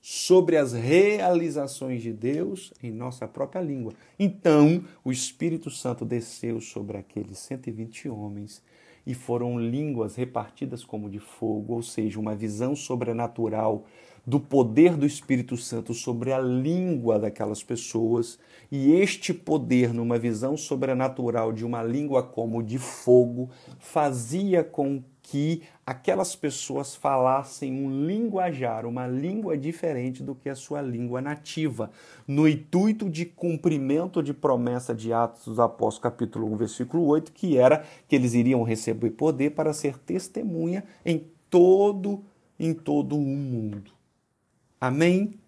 [0.00, 3.92] sobre as realizações de Deus em nossa própria língua.
[4.18, 8.62] Então, o Espírito Santo desceu sobre aqueles 120 homens
[9.06, 13.84] e foram línguas repartidas como de fogo, ou seja, uma visão sobrenatural
[14.28, 18.38] do poder do Espírito Santo sobre a língua daquelas pessoas,
[18.70, 25.62] e este poder, numa visão sobrenatural de uma língua como de fogo, fazia com que
[25.86, 31.90] aquelas pessoas falassem um linguajar, uma língua diferente do que a sua língua nativa,
[32.26, 37.56] no intuito de cumprimento de promessa de Atos dos Apóstolos, capítulo 1, versículo 8, que
[37.56, 42.22] era que eles iriam receber poder para ser testemunha em todo
[42.58, 43.97] em todo o mundo.
[44.80, 45.38] Amém?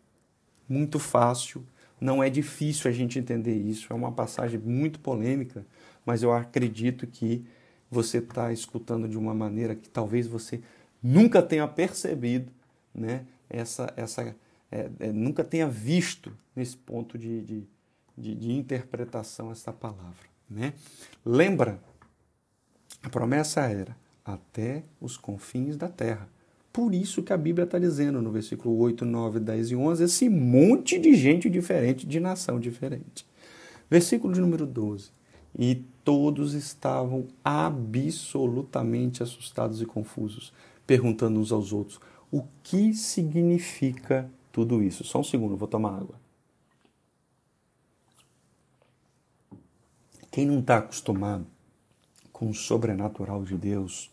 [0.68, 1.64] Muito fácil,
[2.00, 3.92] não é difícil a gente entender isso.
[3.92, 5.66] É uma passagem muito polêmica,
[6.06, 7.44] mas eu acredito que
[7.90, 10.62] você está escutando de uma maneira que talvez você
[11.02, 12.50] nunca tenha percebido,
[12.94, 13.26] né?
[13.48, 14.34] Essa, essa,
[14.70, 17.68] é, é, nunca tenha visto nesse ponto de, de,
[18.16, 20.72] de, de interpretação essa palavra, né?
[21.24, 21.80] Lembra?
[23.02, 26.28] A promessa era até os confins da terra.
[26.72, 30.28] Por isso que a Bíblia está dizendo no versículo 8, 9, 10 e 11 esse
[30.28, 33.26] monte de gente diferente, de nação diferente.
[33.90, 35.10] Versículo de número 12.
[35.58, 40.52] E todos estavam absolutamente assustados e confusos,
[40.86, 41.98] perguntando uns aos outros:
[42.30, 45.02] o que significa tudo isso?
[45.02, 46.14] Só um segundo, vou tomar água.
[50.30, 51.44] Quem não está acostumado
[52.32, 54.08] com o sobrenatural de Deus,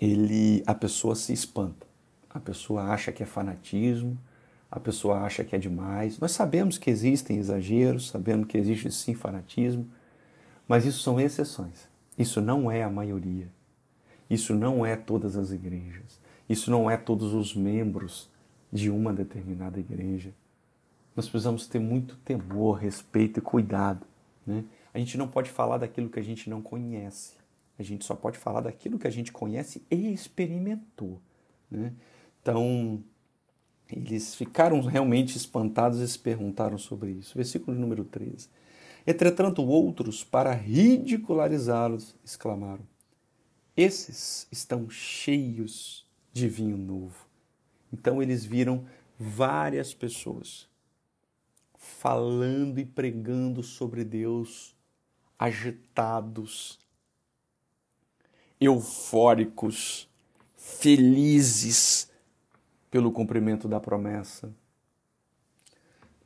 [0.00, 1.86] ele, a pessoa se espanta.
[2.30, 4.18] A pessoa acha que é fanatismo,
[4.70, 6.18] a pessoa acha que é demais.
[6.18, 9.86] Nós sabemos que existem exageros, sabemos que existe sim fanatismo,
[10.66, 11.88] mas isso são exceções.
[12.16, 13.48] Isso não é a maioria.
[14.28, 16.20] Isso não é todas as igrejas.
[16.48, 18.30] Isso não é todos os membros
[18.72, 20.32] de uma determinada igreja.
[21.14, 24.06] Nós precisamos ter muito temor, respeito e cuidado.
[24.46, 24.64] Né?
[24.94, 27.39] A gente não pode falar daquilo que a gente não conhece.
[27.80, 31.18] A gente só pode falar daquilo que a gente conhece e experimentou.
[31.70, 31.94] Né?
[32.42, 33.02] Então,
[33.88, 37.34] eles ficaram realmente espantados e se perguntaram sobre isso.
[37.34, 38.50] Versículo número 13.
[39.06, 42.86] Entretanto, outros, para ridicularizá-los, exclamaram:
[43.74, 47.26] Esses estão cheios de vinho novo.
[47.90, 48.84] Então, eles viram
[49.18, 50.68] várias pessoas
[51.78, 54.76] falando e pregando sobre Deus,
[55.38, 56.78] agitados,
[58.60, 60.08] eufóricos,
[60.56, 62.10] felizes
[62.90, 64.52] pelo cumprimento da promessa.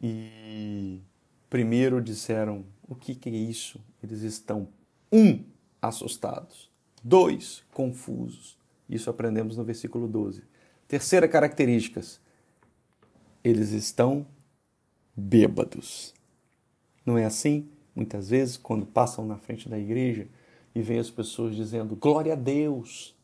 [0.03, 1.01] E
[1.49, 3.81] primeiro disseram: o que, que é isso?
[4.03, 4.69] Eles estão
[5.13, 5.45] Um,
[5.81, 6.69] assustados.
[7.03, 8.59] Dois, confusos.
[8.89, 10.43] Isso aprendemos no versículo 12.
[10.89, 12.01] Terceira característica:
[13.43, 14.27] eles estão
[15.17, 16.13] bêbados.
[17.07, 17.69] Não é assim?
[17.95, 20.27] Muitas vezes, quando passam na frente da igreja
[20.75, 23.15] e vêm as pessoas dizendo glória a Deus,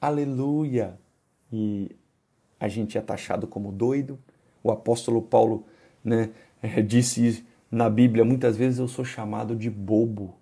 [0.00, 0.98] aleluia,
[1.52, 1.94] e
[2.58, 4.18] a gente é taxado como doido.
[4.62, 5.64] O apóstolo Paulo
[6.02, 6.30] né,
[6.86, 10.34] disse na Bíblia: muitas vezes eu sou chamado de bobo.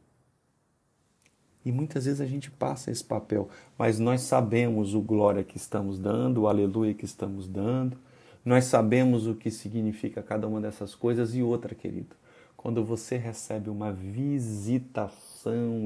[1.64, 5.98] E muitas vezes a gente passa esse papel, mas nós sabemos o glória que estamos
[5.98, 7.96] dando, o aleluia que estamos dando,
[8.44, 11.34] nós sabemos o que significa cada uma dessas coisas.
[11.34, 12.14] E outra, querido,
[12.54, 15.33] quando você recebe uma visitação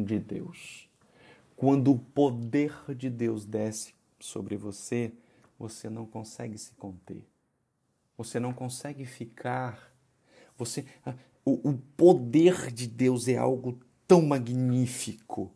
[0.04, 0.88] de Deus,
[1.56, 5.12] quando o poder de Deus desce sobre você,
[5.58, 7.26] você não consegue se conter.
[8.16, 9.92] Você não consegue ficar.
[10.56, 15.52] Você, ah, o, o poder de Deus é algo tão magnífico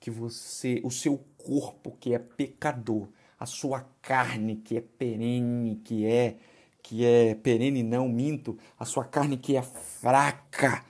[0.00, 6.06] que você, o seu corpo que é pecador, a sua carne que é perene, que
[6.06, 6.36] é
[6.82, 10.82] que é perene não minto, a sua carne que é fraca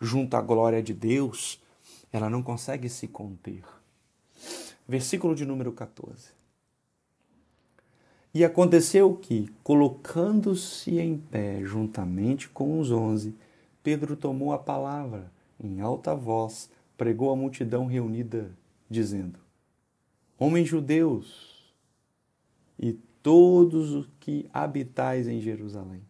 [0.00, 1.62] junto à glória de Deus,
[2.16, 3.62] ela não consegue se conter.
[4.88, 6.30] Versículo de número 14.
[8.32, 13.34] E aconteceu que, colocando-se em pé juntamente com os onze,
[13.82, 15.30] Pedro tomou a palavra
[15.62, 18.50] em alta voz, pregou a multidão reunida,
[18.90, 19.38] dizendo:
[20.38, 21.74] Homens judeus
[22.78, 26.02] e todos os que habitais em Jerusalém,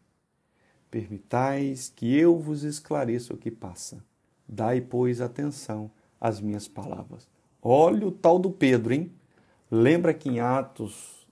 [0.90, 4.05] permitais que eu vos esclareça o que passa.
[4.49, 7.29] Dai, pois, atenção às minhas palavras.
[7.62, 9.11] Olha o tal do Pedro, hein?
[9.70, 11.26] Lembra que em Atos,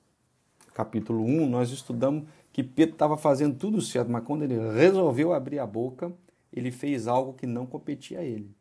[0.72, 5.58] capítulo 1, nós estudamos que Pedro estava fazendo tudo certo, mas quando ele resolveu abrir
[5.58, 6.12] a boca,
[6.52, 8.54] ele fez algo que não competia a ele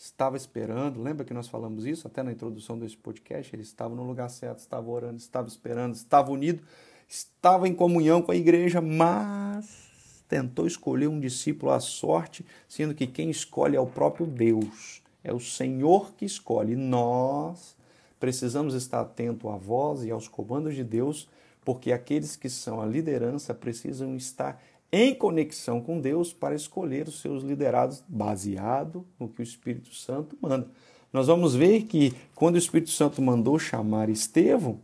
[0.00, 3.54] estava esperando, lembra que nós falamos isso até na introdução desse podcast?
[3.54, 6.62] Ele estava no lugar certo, estava orando, estava esperando, estava unido,
[7.06, 13.06] estava em comunhão com a igreja, mas tentou escolher um discípulo à sorte, sendo que
[13.06, 16.76] quem escolhe é o próprio Deus, é o Senhor que escolhe.
[16.76, 17.76] Nós
[18.18, 21.28] precisamos estar atento à voz e aos comandos de Deus,
[21.64, 27.20] porque aqueles que são a liderança precisam estar em conexão com Deus para escolher os
[27.20, 30.68] seus liderados baseado no que o Espírito Santo manda.
[31.12, 34.80] Nós vamos ver que quando o Espírito Santo mandou chamar Estevão,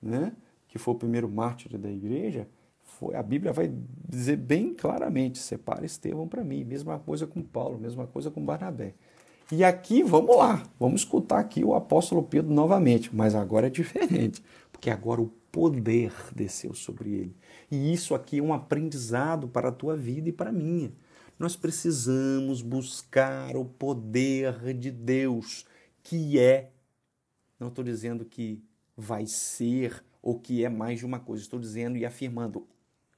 [0.00, 0.32] né,
[0.68, 2.48] que foi o primeiro mártir da igreja,
[2.84, 3.72] foi, a Bíblia vai
[4.08, 6.64] dizer bem claramente: separa Estevão para mim.
[6.64, 8.94] Mesma coisa com Paulo, mesma coisa com Barnabé.
[9.52, 14.40] E aqui, vamos lá, vamos escutar aqui o apóstolo Pedro novamente, mas agora é diferente,
[14.70, 17.36] porque agora o poder desceu sobre ele.
[17.68, 20.92] E isso aqui é um aprendizado para a tua vida e para a minha.
[21.36, 25.66] Nós precisamos buscar o poder de Deus,
[26.04, 26.70] que é,
[27.58, 28.62] não estou dizendo que
[28.96, 32.68] vai ser ou que é mais de uma coisa, estou dizendo e afirmando,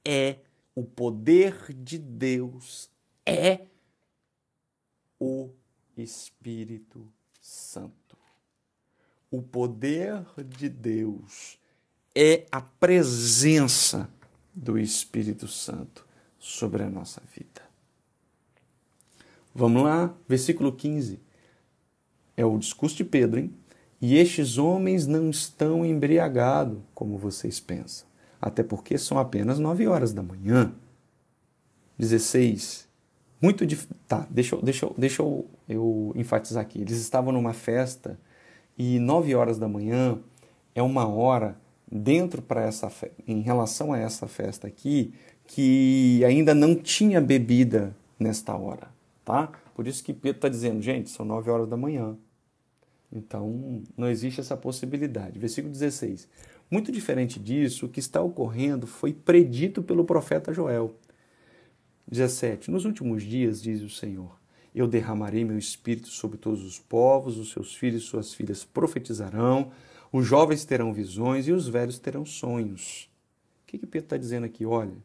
[0.03, 0.37] é
[0.73, 2.89] o poder de Deus,
[3.23, 3.67] é
[5.19, 5.51] o
[5.97, 7.07] Espírito
[7.41, 8.17] Santo.
[9.29, 10.25] O poder
[10.57, 11.57] de Deus
[12.15, 14.09] é a presença
[14.53, 16.05] do Espírito Santo
[16.37, 17.61] sobre a nossa vida.
[19.53, 21.19] Vamos lá, versículo 15.
[22.35, 23.53] É o discurso de Pedro, hein?
[24.01, 28.07] E estes homens não estão embriagados, como vocês pensam,
[28.41, 30.73] até porque são apenas nove horas da manhã.
[31.97, 32.87] 16.
[33.43, 33.89] Muito dif...
[34.07, 36.79] Tá, deixa, eu, deixa, deixa eu, enfatizar aqui.
[36.79, 38.17] Eles estavam numa festa
[38.77, 40.17] e nove horas da manhã
[40.73, 41.57] é uma hora
[41.91, 42.89] dentro para essa
[43.27, 45.13] em relação a essa festa aqui
[45.45, 48.87] que ainda não tinha bebida nesta hora,
[49.25, 49.51] tá?
[49.75, 52.15] Por isso que Pedro está dizendo, gente, são nove horas da manhã.
[53.11, 55.37] Então, não existe essa possibilidade.
[55.37, 56.29] Versículo 16.
[56.71, 60.95] Muito diferente disso, o que está ocorrendo foi predito pelo profeta Joel.
[62.13, 62.69] 17.
[62.69, 64.39] Nos últimos dias, diz o Senhor,
[64.73, 69.71] eu derramarei meu espírito sobre todos os povos, os seus filhos e suas filhas profetizarão,
[70.11, 73.09] os jovens terão visões e os velhos terão sonhos.
[73.63, 74.63] O que, que Pedro está dizendo aqui?
[74.63, 74.95] Olha,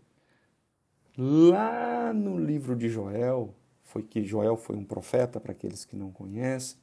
[1.16, 6.12] lá no livro de Joel, foi que Joel foi um profeta para aqueles que não
[6.12, 6.76] conhecem.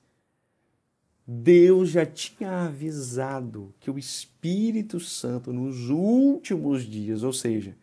[1.27, 7.75] Deus já tinha avisado que o Espírito Santo nos últimos dias, ou seja,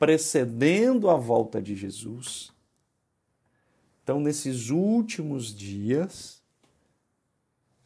[0.00, 2.50] precedendo a volta de Jesus,
[4.02, 6.42] então nesses últimos dias,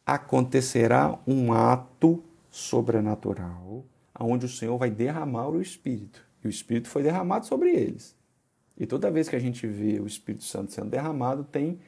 [0.05, 3.85] acontecerá um ato sobrenatural,
[4.17, 6.25] onde o Senhor vai derramar o Espírito.
[6.41, 8.15] E o Espírito foi derramado sobre eles.
[8.77, 11.79] E toda vez que a gente vê o Espírito Santo sendo derramado, tem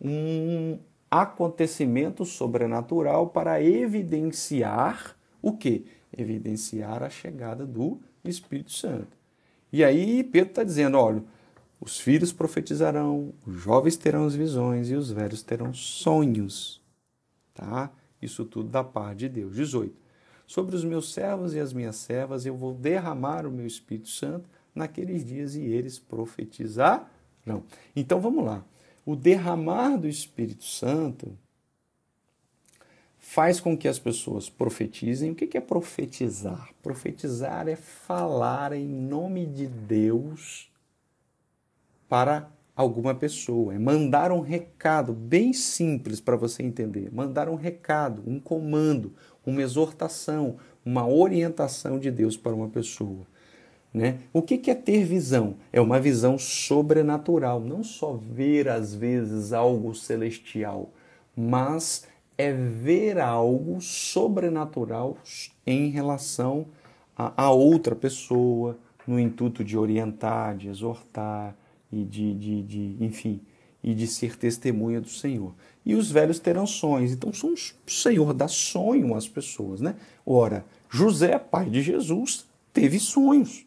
[0.00, 0.78] um
[1.10, 5.84] acontecimento sobrenatural para evidenciar o quê?
[6.16, 9.23] Evidenciar a chegada do Espírito Santo.
[9.74, 11.20] E aí Pedro está dizendo: olha,
[11.80, 16.80] os filhos profetizarão, os jovens terão as visões e os velhos terão sonhos.
[17.52, 17.90] Tá?
[18.22, 19.56] Isso tudo da parte de Deus.
[19.56, 19.92] 18.
[20.46, 24.48] Sobre os meus servos e as minhas servas eu vou derramar o meu Espírito Santo
[24.72, 27.64] naqueles dias e eles profetizarão.
[27.96, 28.64] Então vamos lá.
[29.04, 31.36] O derramar do Espírito Santo
[33.26, 35.30] faz com que as pessoas profetizem.
[35.30, 36.68] O que é profetizar?
[36.82, 40.70] Profetizar é falar em nome de Deus
[42.06, 47.10] para alguma pessoa, é mandar um recado bem simples para você entender.
[47.12, 49.14] Mandar um recado, um comando,
[49.46, 53.26] uma exortação, uma orientação de Deus para uma pessoa.
[53.92, 54.18] Né?
[54.32, 55.56] O que é ter visão?
[55.72, 60.90] É uma visão sobrenatural, não só ver às vezes algo celestial,
[61.34, 62.06] mas
[62.36, 65.16] é ver algo sobrenatural
[65.66, 66.66] em relação
[67.16, 71.56] a, a outra pessoa, no intuito de orientar, de exortar
[71.92, 73.40] e de, de, de, enfim,
[73.82, 75.54] e de ser testemunha do Senhor.
[75.84, 77.12] E os velhos terão sonhos.
[77.12, 79.94] Então, o Senhor dá sonho às pessoas, né?
[80.24, 83.66] Ora, José, pai de Jesus, teve sonhos.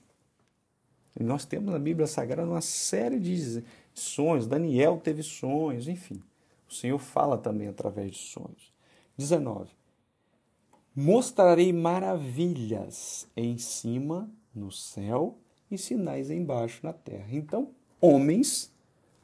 [1.19, 3.63] E nós temos na Bíblia Sagrada uma série de
[3.93, 4.47] sonhos.
[4.47, 6.21] Daniel teve sonhos, enfim.
[6.69, 8.73] O Senhor fala também através de sonhos.
[9.17, 9.71] 19.
[10.95, 15.37] Mostrarei maravilhas em cima no céu
[15.69, 17.27] e sinais embaixo na terra.
[17.31, 17.69] Então,
[18.01, 18.71] homens,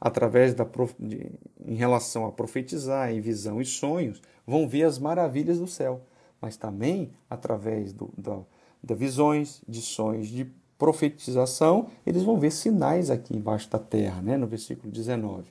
[0.00, 0.66] através da
[0.98, 1.30] de,
[1.66, 6.02] em relação a profetizar em visão e sonhos, vão ver as maravilhas do céu,
[6.40, 8.40] mas também através do, da,
[8.82, 14.36] da visões, de sonhos, de profetização, eles vão ver sinais aqui embaixo da terra, né,
[14.36, 15.50] no versículo 19,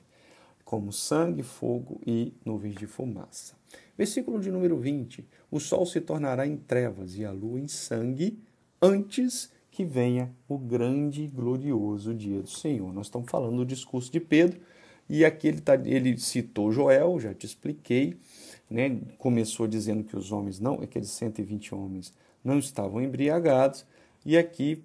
[0.74, 3.54] como sangue, fogo e nuvens de fumaça.
[3.96, 8.42] Versículo de número 20: O sol se tornará em trevas e a lua em sangue
[8.82, 12.92] antes que venha o grande e glorioso dia do Senhor.
[12.92, 14.60] Nós estamos falando do discurso de Pedro
[15.08, 18.16] e aqui ele, tá, ele citou Joel, já te expliquei,
[18.68, 18.98] né?
[19.16, 22.12] começou dizendo que os homens não, aqueles 120 homens
[22.42, 23.86] não estavam embriagados
[24.26, 24.82] e aqui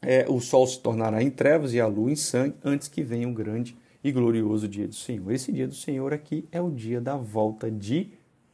[0.00, 3.28] é, o sol se tornará em trevas e a lua em sangue antes que venha
[3.28, 5.30] o grande e glorioso dia do Senhor.
[5.32, 8.10] Esse dia do Senhor aqui é o dia da volta de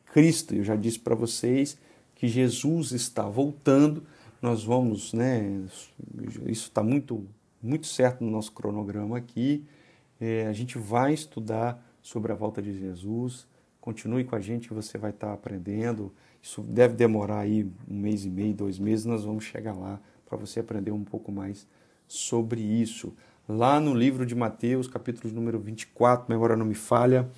[0.06, 0.54] Cristo.
[0.54, 1.78] Eu já disse para vocês
[2.14, 4.02] que Jesus está voltando.
[4.40, 5.62] Nós vamos, né?
[6.46, 7.26] Isso está muito,
[7.62, 9.64] muito certo no nosso cronograma aqui.
[10.20, 13.46] É, a gente vai estudar sobre a volta de Jesus.
[13.80, 16.12] Continue com a gente você vai estar aprendendo.
[16.42, 19.04] Isso deve demorar aí um mês e meio, dois meses.
[19.04, 21.66] Nós vamos chegar lá para você aprender um pouco mais
[22.06, 23.14] sobre isso.
[23.46, 27.30] Lá no livro de Mateus, capítulo número 24, memória não me falha,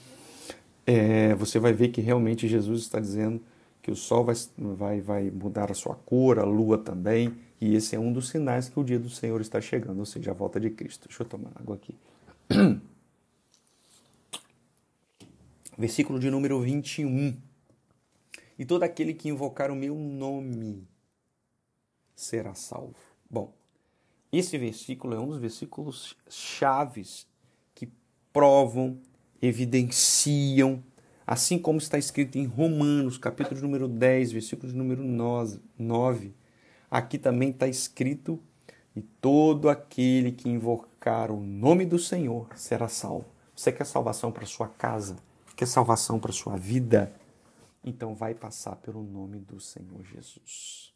[0.86, 3.42] é, você vai ver que realmente Jesus está dizendo
[3.82, 7.96] que o sol vai, vai, vai mudar a sua cor, a lua também, e esse
[7.96, 10.60] é um dos sinais que o dia do Senhor está chegando, ou seja, a volta
[10.60, 11.08] de Cristo.
[11.08, 11.96] Deixa eu tomar água aqui.
[15.76, 17.36] Versículo de número 21.
[18.56, 20.86] E todo aquele que invocar o meu nome
[22.14, 22.94] será salvo.
[23.28, 23.52] Bom,
[24.38, 27.26] esse versículo é um dos versículos chaves
[27.74, 27.88] que
[28.32, 29.00] provam,
[29.40, 30.82] evidenciam,
[31.26, 36.34] assim como está escrito em Romanos, capítulo número 10, versículo número 9.
[36.90, 38.40] Aqui também está escrito:
[38.94, 43.26] E todo aquele que invocar o nome do Senhor será salvo.
[43.54, 45.16] Você quer salvação para sua casa?
[45.56, 47.12] Quer salvação para sua vida?
[47.82, 50.95] Então vai passar pelo nome do Senhor Jesus.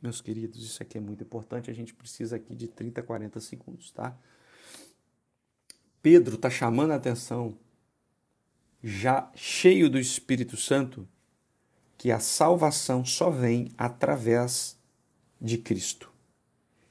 [0.00, 3.90] Meus queridos, isso aqui é muito importante, a gente precisa aqui de 30, 40 segundos,
[3.90, 4.16] tá?
[6.00, 7.58] Pedro está chamando a atenção,
[8.82, 11.08] já cheio do Espírito Santo,
[11.96, 14.78] que a salvação só vem através
[15.40, 16.12] de Cristo.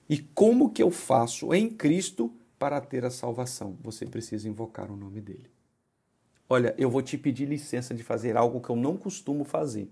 [0.09, 3.77] E como que eu faço em Cristo para ter a salvação?
[3.81, 5.49] Você precisa invocar o nome dele.
[6.49, 9.89] Olha, eu vou te pedir licença de fazer algo que eu não costumo fazer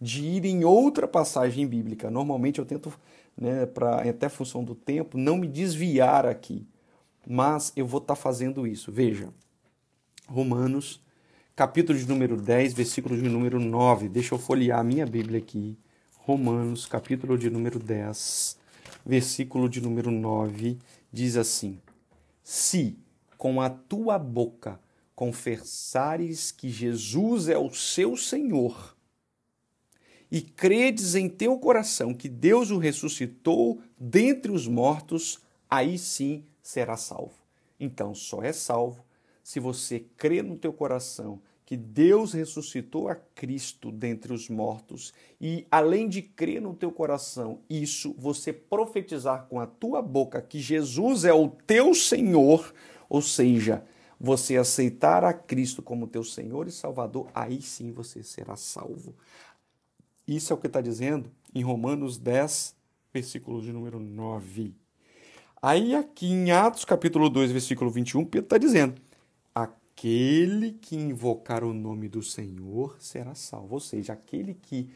[0.00, 2.10] de ir em outra passagem bíblica.
[2.10, 2.92] Normalmente eu tento,
[3.36, 6.66] né, para até função do tempo, não me desviar aqui,
[7.26, 8.92] mas eu vou estar tá fazendo isso.
[8.92, 9.28] Veja,
[10.28, 11.00] Romanos,
[11.54, 14.08] capítulo de número 10, versículo de número 9.
[14.08, 15.76] Deixa eu folhear a minha Bíblia aqui.
[16.18, 18.58] Romanos, capítulo de número 10,
[19.04, 20.76] versículo de número 9,
[21.12, 21.78] diz assim:
[22.42, 22.98] Se
[23.38, 24.80] com a tua boca
[25.14, 28.95] confessares que Jesus é o seu Senhor,
[30.30, 36.96] e credes em teu coração que Deus o ressuscitou dentre os mortos, aí sim será
[36.96, 37.34] salvo.
[37.78, 39.04] Então, só é salvo
[39.42, 45.66] se você crê no teu coração que Deus ressuscitou a Cristo dentre os mortos e
[45.70, 51.24] além de crer no teu coração, isso você profetizar com a tua boca que Jesus
[51.24, 52.72] é o teu Senhor,
[53.08, 53.84] ou seja,
[54.18, 59.14] você aceitar a Cristo como teu Senhor e Salvador, aí sim você será salvo.
[60.26, 62.74] Isso é o que está dizendo em Romanos 10,
[63.12, 64.74] versículo de número 9.
[65.62, 69.00] Aí aqui em Atos capítulo 2, versículo 21, Pedro está dizendo,
[69.54, 73.74] aquele que invocar o nome do Senhor será salvo.
[73.74, 74.90] Ou seja, aquele que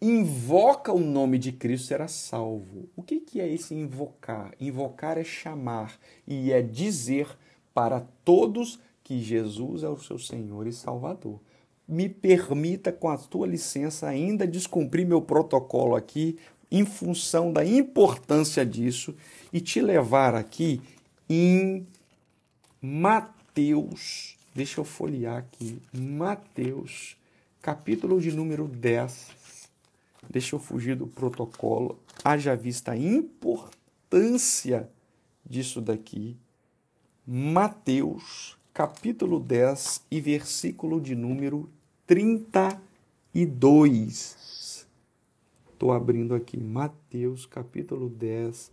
[0.00, 2.88] invoca o nome de Cristo será salvo.
[2.96, 4.54] O que, que é esse invocar?
[4.58, 7.28] Invocar é chamar e é dizer
[7.72, 11.38] para todos que Jesus é o seu Senhor e Salvador.
[11.86, 16.38] Me permita, com a tua licença, ainda descumprir meu protocolo aqui,
[16.70, 19.14] em função da importância disso,
[19.52, 20.80] e te levar aqui
[21.28, 21.86] em
[22.80, 24.36] Mateus.
[24.54, 25.80] Deixa eu folhear aqui.
[25.92, 27.16] Mateus,
[27.60, 29.28] capítulo de número 10.
[30.30, 31.98] Deixa eu fugir do protocolo.
[32.24, 34.88] Haja vista a importância
[35.44, 36.36] disso daqui
[37.26, 41.70] Mateus, capítulo 10 e versículo de número
[42.08, 44.88] 32.
[45.72, 48.72] Estou abrindo aqui Mateus, capítulo 10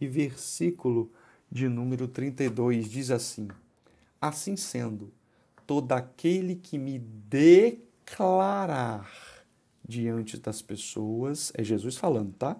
[0.00, 1.12] e versículo
[1.52, 2.88] de número 32.
[2.88, 3.48] Diz assim:
[4.18, 5.12] Assim sendo,
[5.66, 9.06] todo aquele que me declarar
[9.86, 12.56] diante das pessoas, é Jesus falando, tá?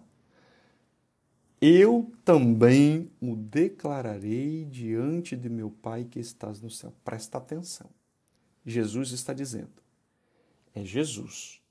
[1.66, 6.92] Eu também o declararei diante de meu Pai que estás no céu.
[7.02, 7.86] Presta atenção.
[8.66, 9.72] Jesus está dizendo:
[10.74, 11.62] é Jesus.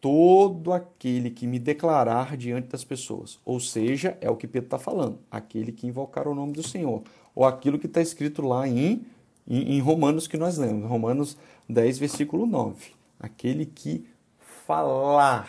[0.00, 3.40] Todo aquele que me declarar diante das pessoas.
[3.44, 5.18] Ou seja, é o que Pedro está falando.
[5.28, 7.02] Aquele que invocar o nome do Senhor.
[7.34, 9.04] Ou aquilo que está escrito lá em,
[9.48, 10.88] em, em Romanos que nós lemos.
[10.88, 11.36] Romanos
[11.68, 12.92] 10, versículo 9.
[13.18, 14.06] Aquele que
[14.38, 15.48] falar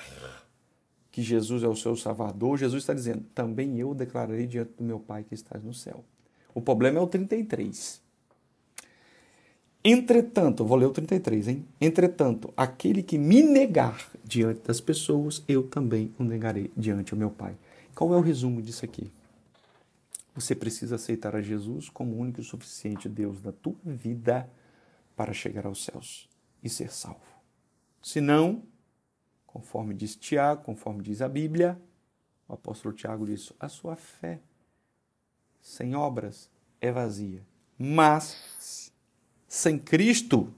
[1.13, 4.99] que Jesus é o seu Salvador, Jesus está dizendo: também eu declararei diante do meu
[4.99, 6.03] Pai que estás no céu.
[6.55, 8.01] O problema é o 33.
[9.85, 11.65] Entretanto, vou ler o 33, hein?
[11.79, 17.29] Entretanto, aquele que me negar diante das pessoas, eu também o negarei diante do meu
[17.29, 17.55] Pai.
[17.93, 19.11] Qual é o resumo disso aqui?
[20.33, 24.49] Você precisa aceitar a Jesus como o único e suficiente Deus da tua vida
[25.15, 26.27] para chegar aos céus
[26.63, 27.21] e ser salvo.
[28.01, 28.63] Se não,
[29.53, 31.79] Conforme diz Tiago, conforme diz a Bíblia,
[32.47, 34.41] o apóstolo Tiago diz: a sua fé
[35.61, 36.49] sem obras
[36.81, 37.45] é vazia.
[37.77, 38.91] Mas
[39.47, 40.51] sem Cristo,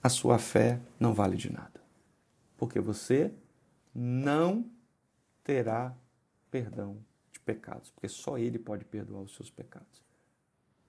[0.00, 1.82] a sua fé não vale de nada.
[2.56, 3.34] Porque você
[3.92, 4.64] não
[5.42, 5.96] terá
[6.48, 6.96] perdão
[7.32, 10.00] de pecados, porque só Ele pode perdoar os seus pecados.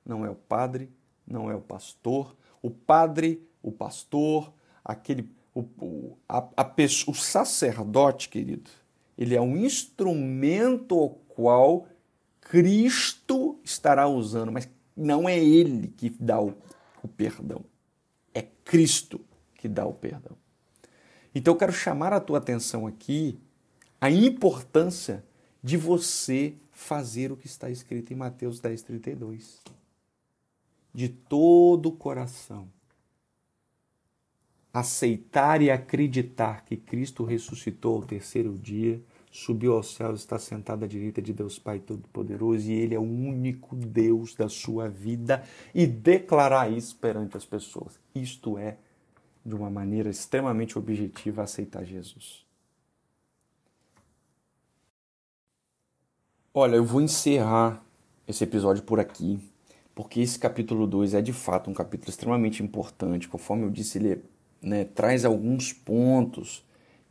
[0.05, 0.93] Não é o padre,
[1.25, 2.37] não é o pastor.
[2.61, 4.53] O padre, o pastor,
[4.83, 6.75] aquele o, o, a, a
[7.07, 8.69] o sacerdote, querido,
[9.17, 11.87] ele é um instrumento ao qual
[12.41, 16.53] Cristo estará usando, mas não é ele que dá o,
[17.01, 17.63] o perdão.
[18.33, 19.21] É Cristo
[19.55, 20.37] que dá o perdão.
[21.33, 23.39] Então eu quero chamar a tua atenção aqui
[23.99, 25.23] a importância
[25.63, 29.61] de você fazer o que está escrito em Mateus 10, 32.
[30.93, 32.69] De todo o coração,
[34.75, 39.01] aceitar e acreditar que Cristo ressuscitou ao terceiro dia,
[39.31, 43.01] subiu aos céus, está sentado à direita de Deus Pai Todo-Poderoso e Ele é o
[43.01, 45.41] único Deus da sua vida
[45.73, 47.97] e declarar isso perante as pessoas.
[48.13, 48.77] Isto é,
[49.45, 52.45] de uma maneira extremamente objetiva, aceitar Jesus.
[56.53, 57.81] Olha, eu vou encerrar
[58.27, 59.39] esse episódio por aqui,
[59.93, 63.29] porque esse capítulo 2 é de fato um capítulo extremamente importante.
[63.29, 64.19] Conforme eu disse, ele é
[64.65, 66.65] né, traz alguns pontos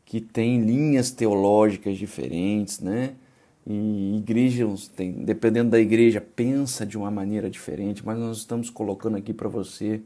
[0.04, 3.14] que têm linhas teológicas diferentes, né?
[3.66, 9.16] E igrejas, tem, dependendo da igreja, pensa de uma maneira diferente, mas nós estamos colocando
[9.16, 10.02] aqui para você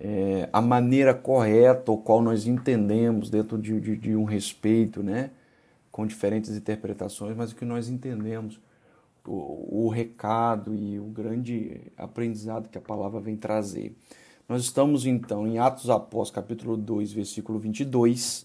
[0.00, 5.30] é, a maneira correta, o qual nós entendemos dentro de, de, de, um respeito, né?
[5.92, 8.58] Com diferentes interpretações, mas o que nós entendemos,
[9.24, 13.94] o, o recado e o grande aprendizado que a palavra vem trazer.
[14.50, 18.44] Nós estamos então em Atos Apóstolos, capítulo 2, versículo 22,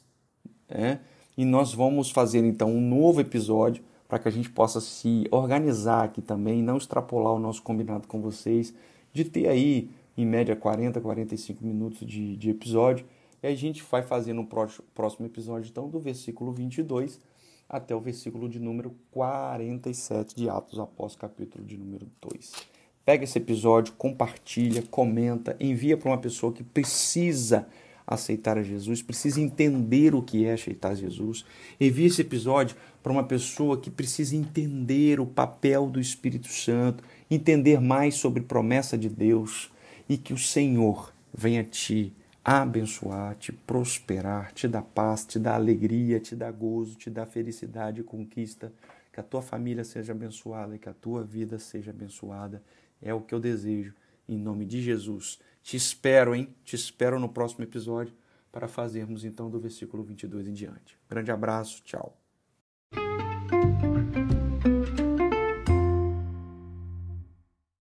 [0.69, 0.99] né?
[1.35, 6.03] e nós vamos fazer então um novo episódio para que a gente possa se organizar
[6.03, 8.71] aqui também, não extrapolar o nosso combinado com vocês,
[9.11, 13.03] de ter aí em média 40, 45 minutos de, de episódio,
[13.41, 17.19] e a gente vai fazer no próximo episódio então do versículo 22
[17.67, 22.74] até o versículo de número 47 de Atos Apóstolos, capítulo de número 2.
[23.05, 27.67] Pega esse episódio, compartilha, comenta, envia para uma pessoa que precisa
[28.05, 31.45] aceitar a Jesus, precisa entender o que é aceitar Jesus.
[31.79, 37.79] Envie esse episódio para uma pessoa que precisa entender o papel do Espírito Santo, entender
[37.79, 39.71] mais sobre promessa de Deus
[40.09, 42.11] e que o Senhor venha te
[42.43, 48.01] abençoar, te prosperar, te dar paz, te dar alegria, te dar gozo, te dar felicidade
[48.01, 48.71] e conquista.
[49.11, 52.61] Que a tua família seja abençoada e que a tua vida seja abençoada.
[53.01, 53.93] É o que eu desejo.
[54.27, 55.39] Em nome de Jesus.
[55.61, 56.53] Te espero, hein?
[56.63, 58.13] Te espero no próximo episódio
[58.51, 60.97] para fazermos então do versículo 22 em diante.
[61.09, 62.24] Grande abraço, tchau.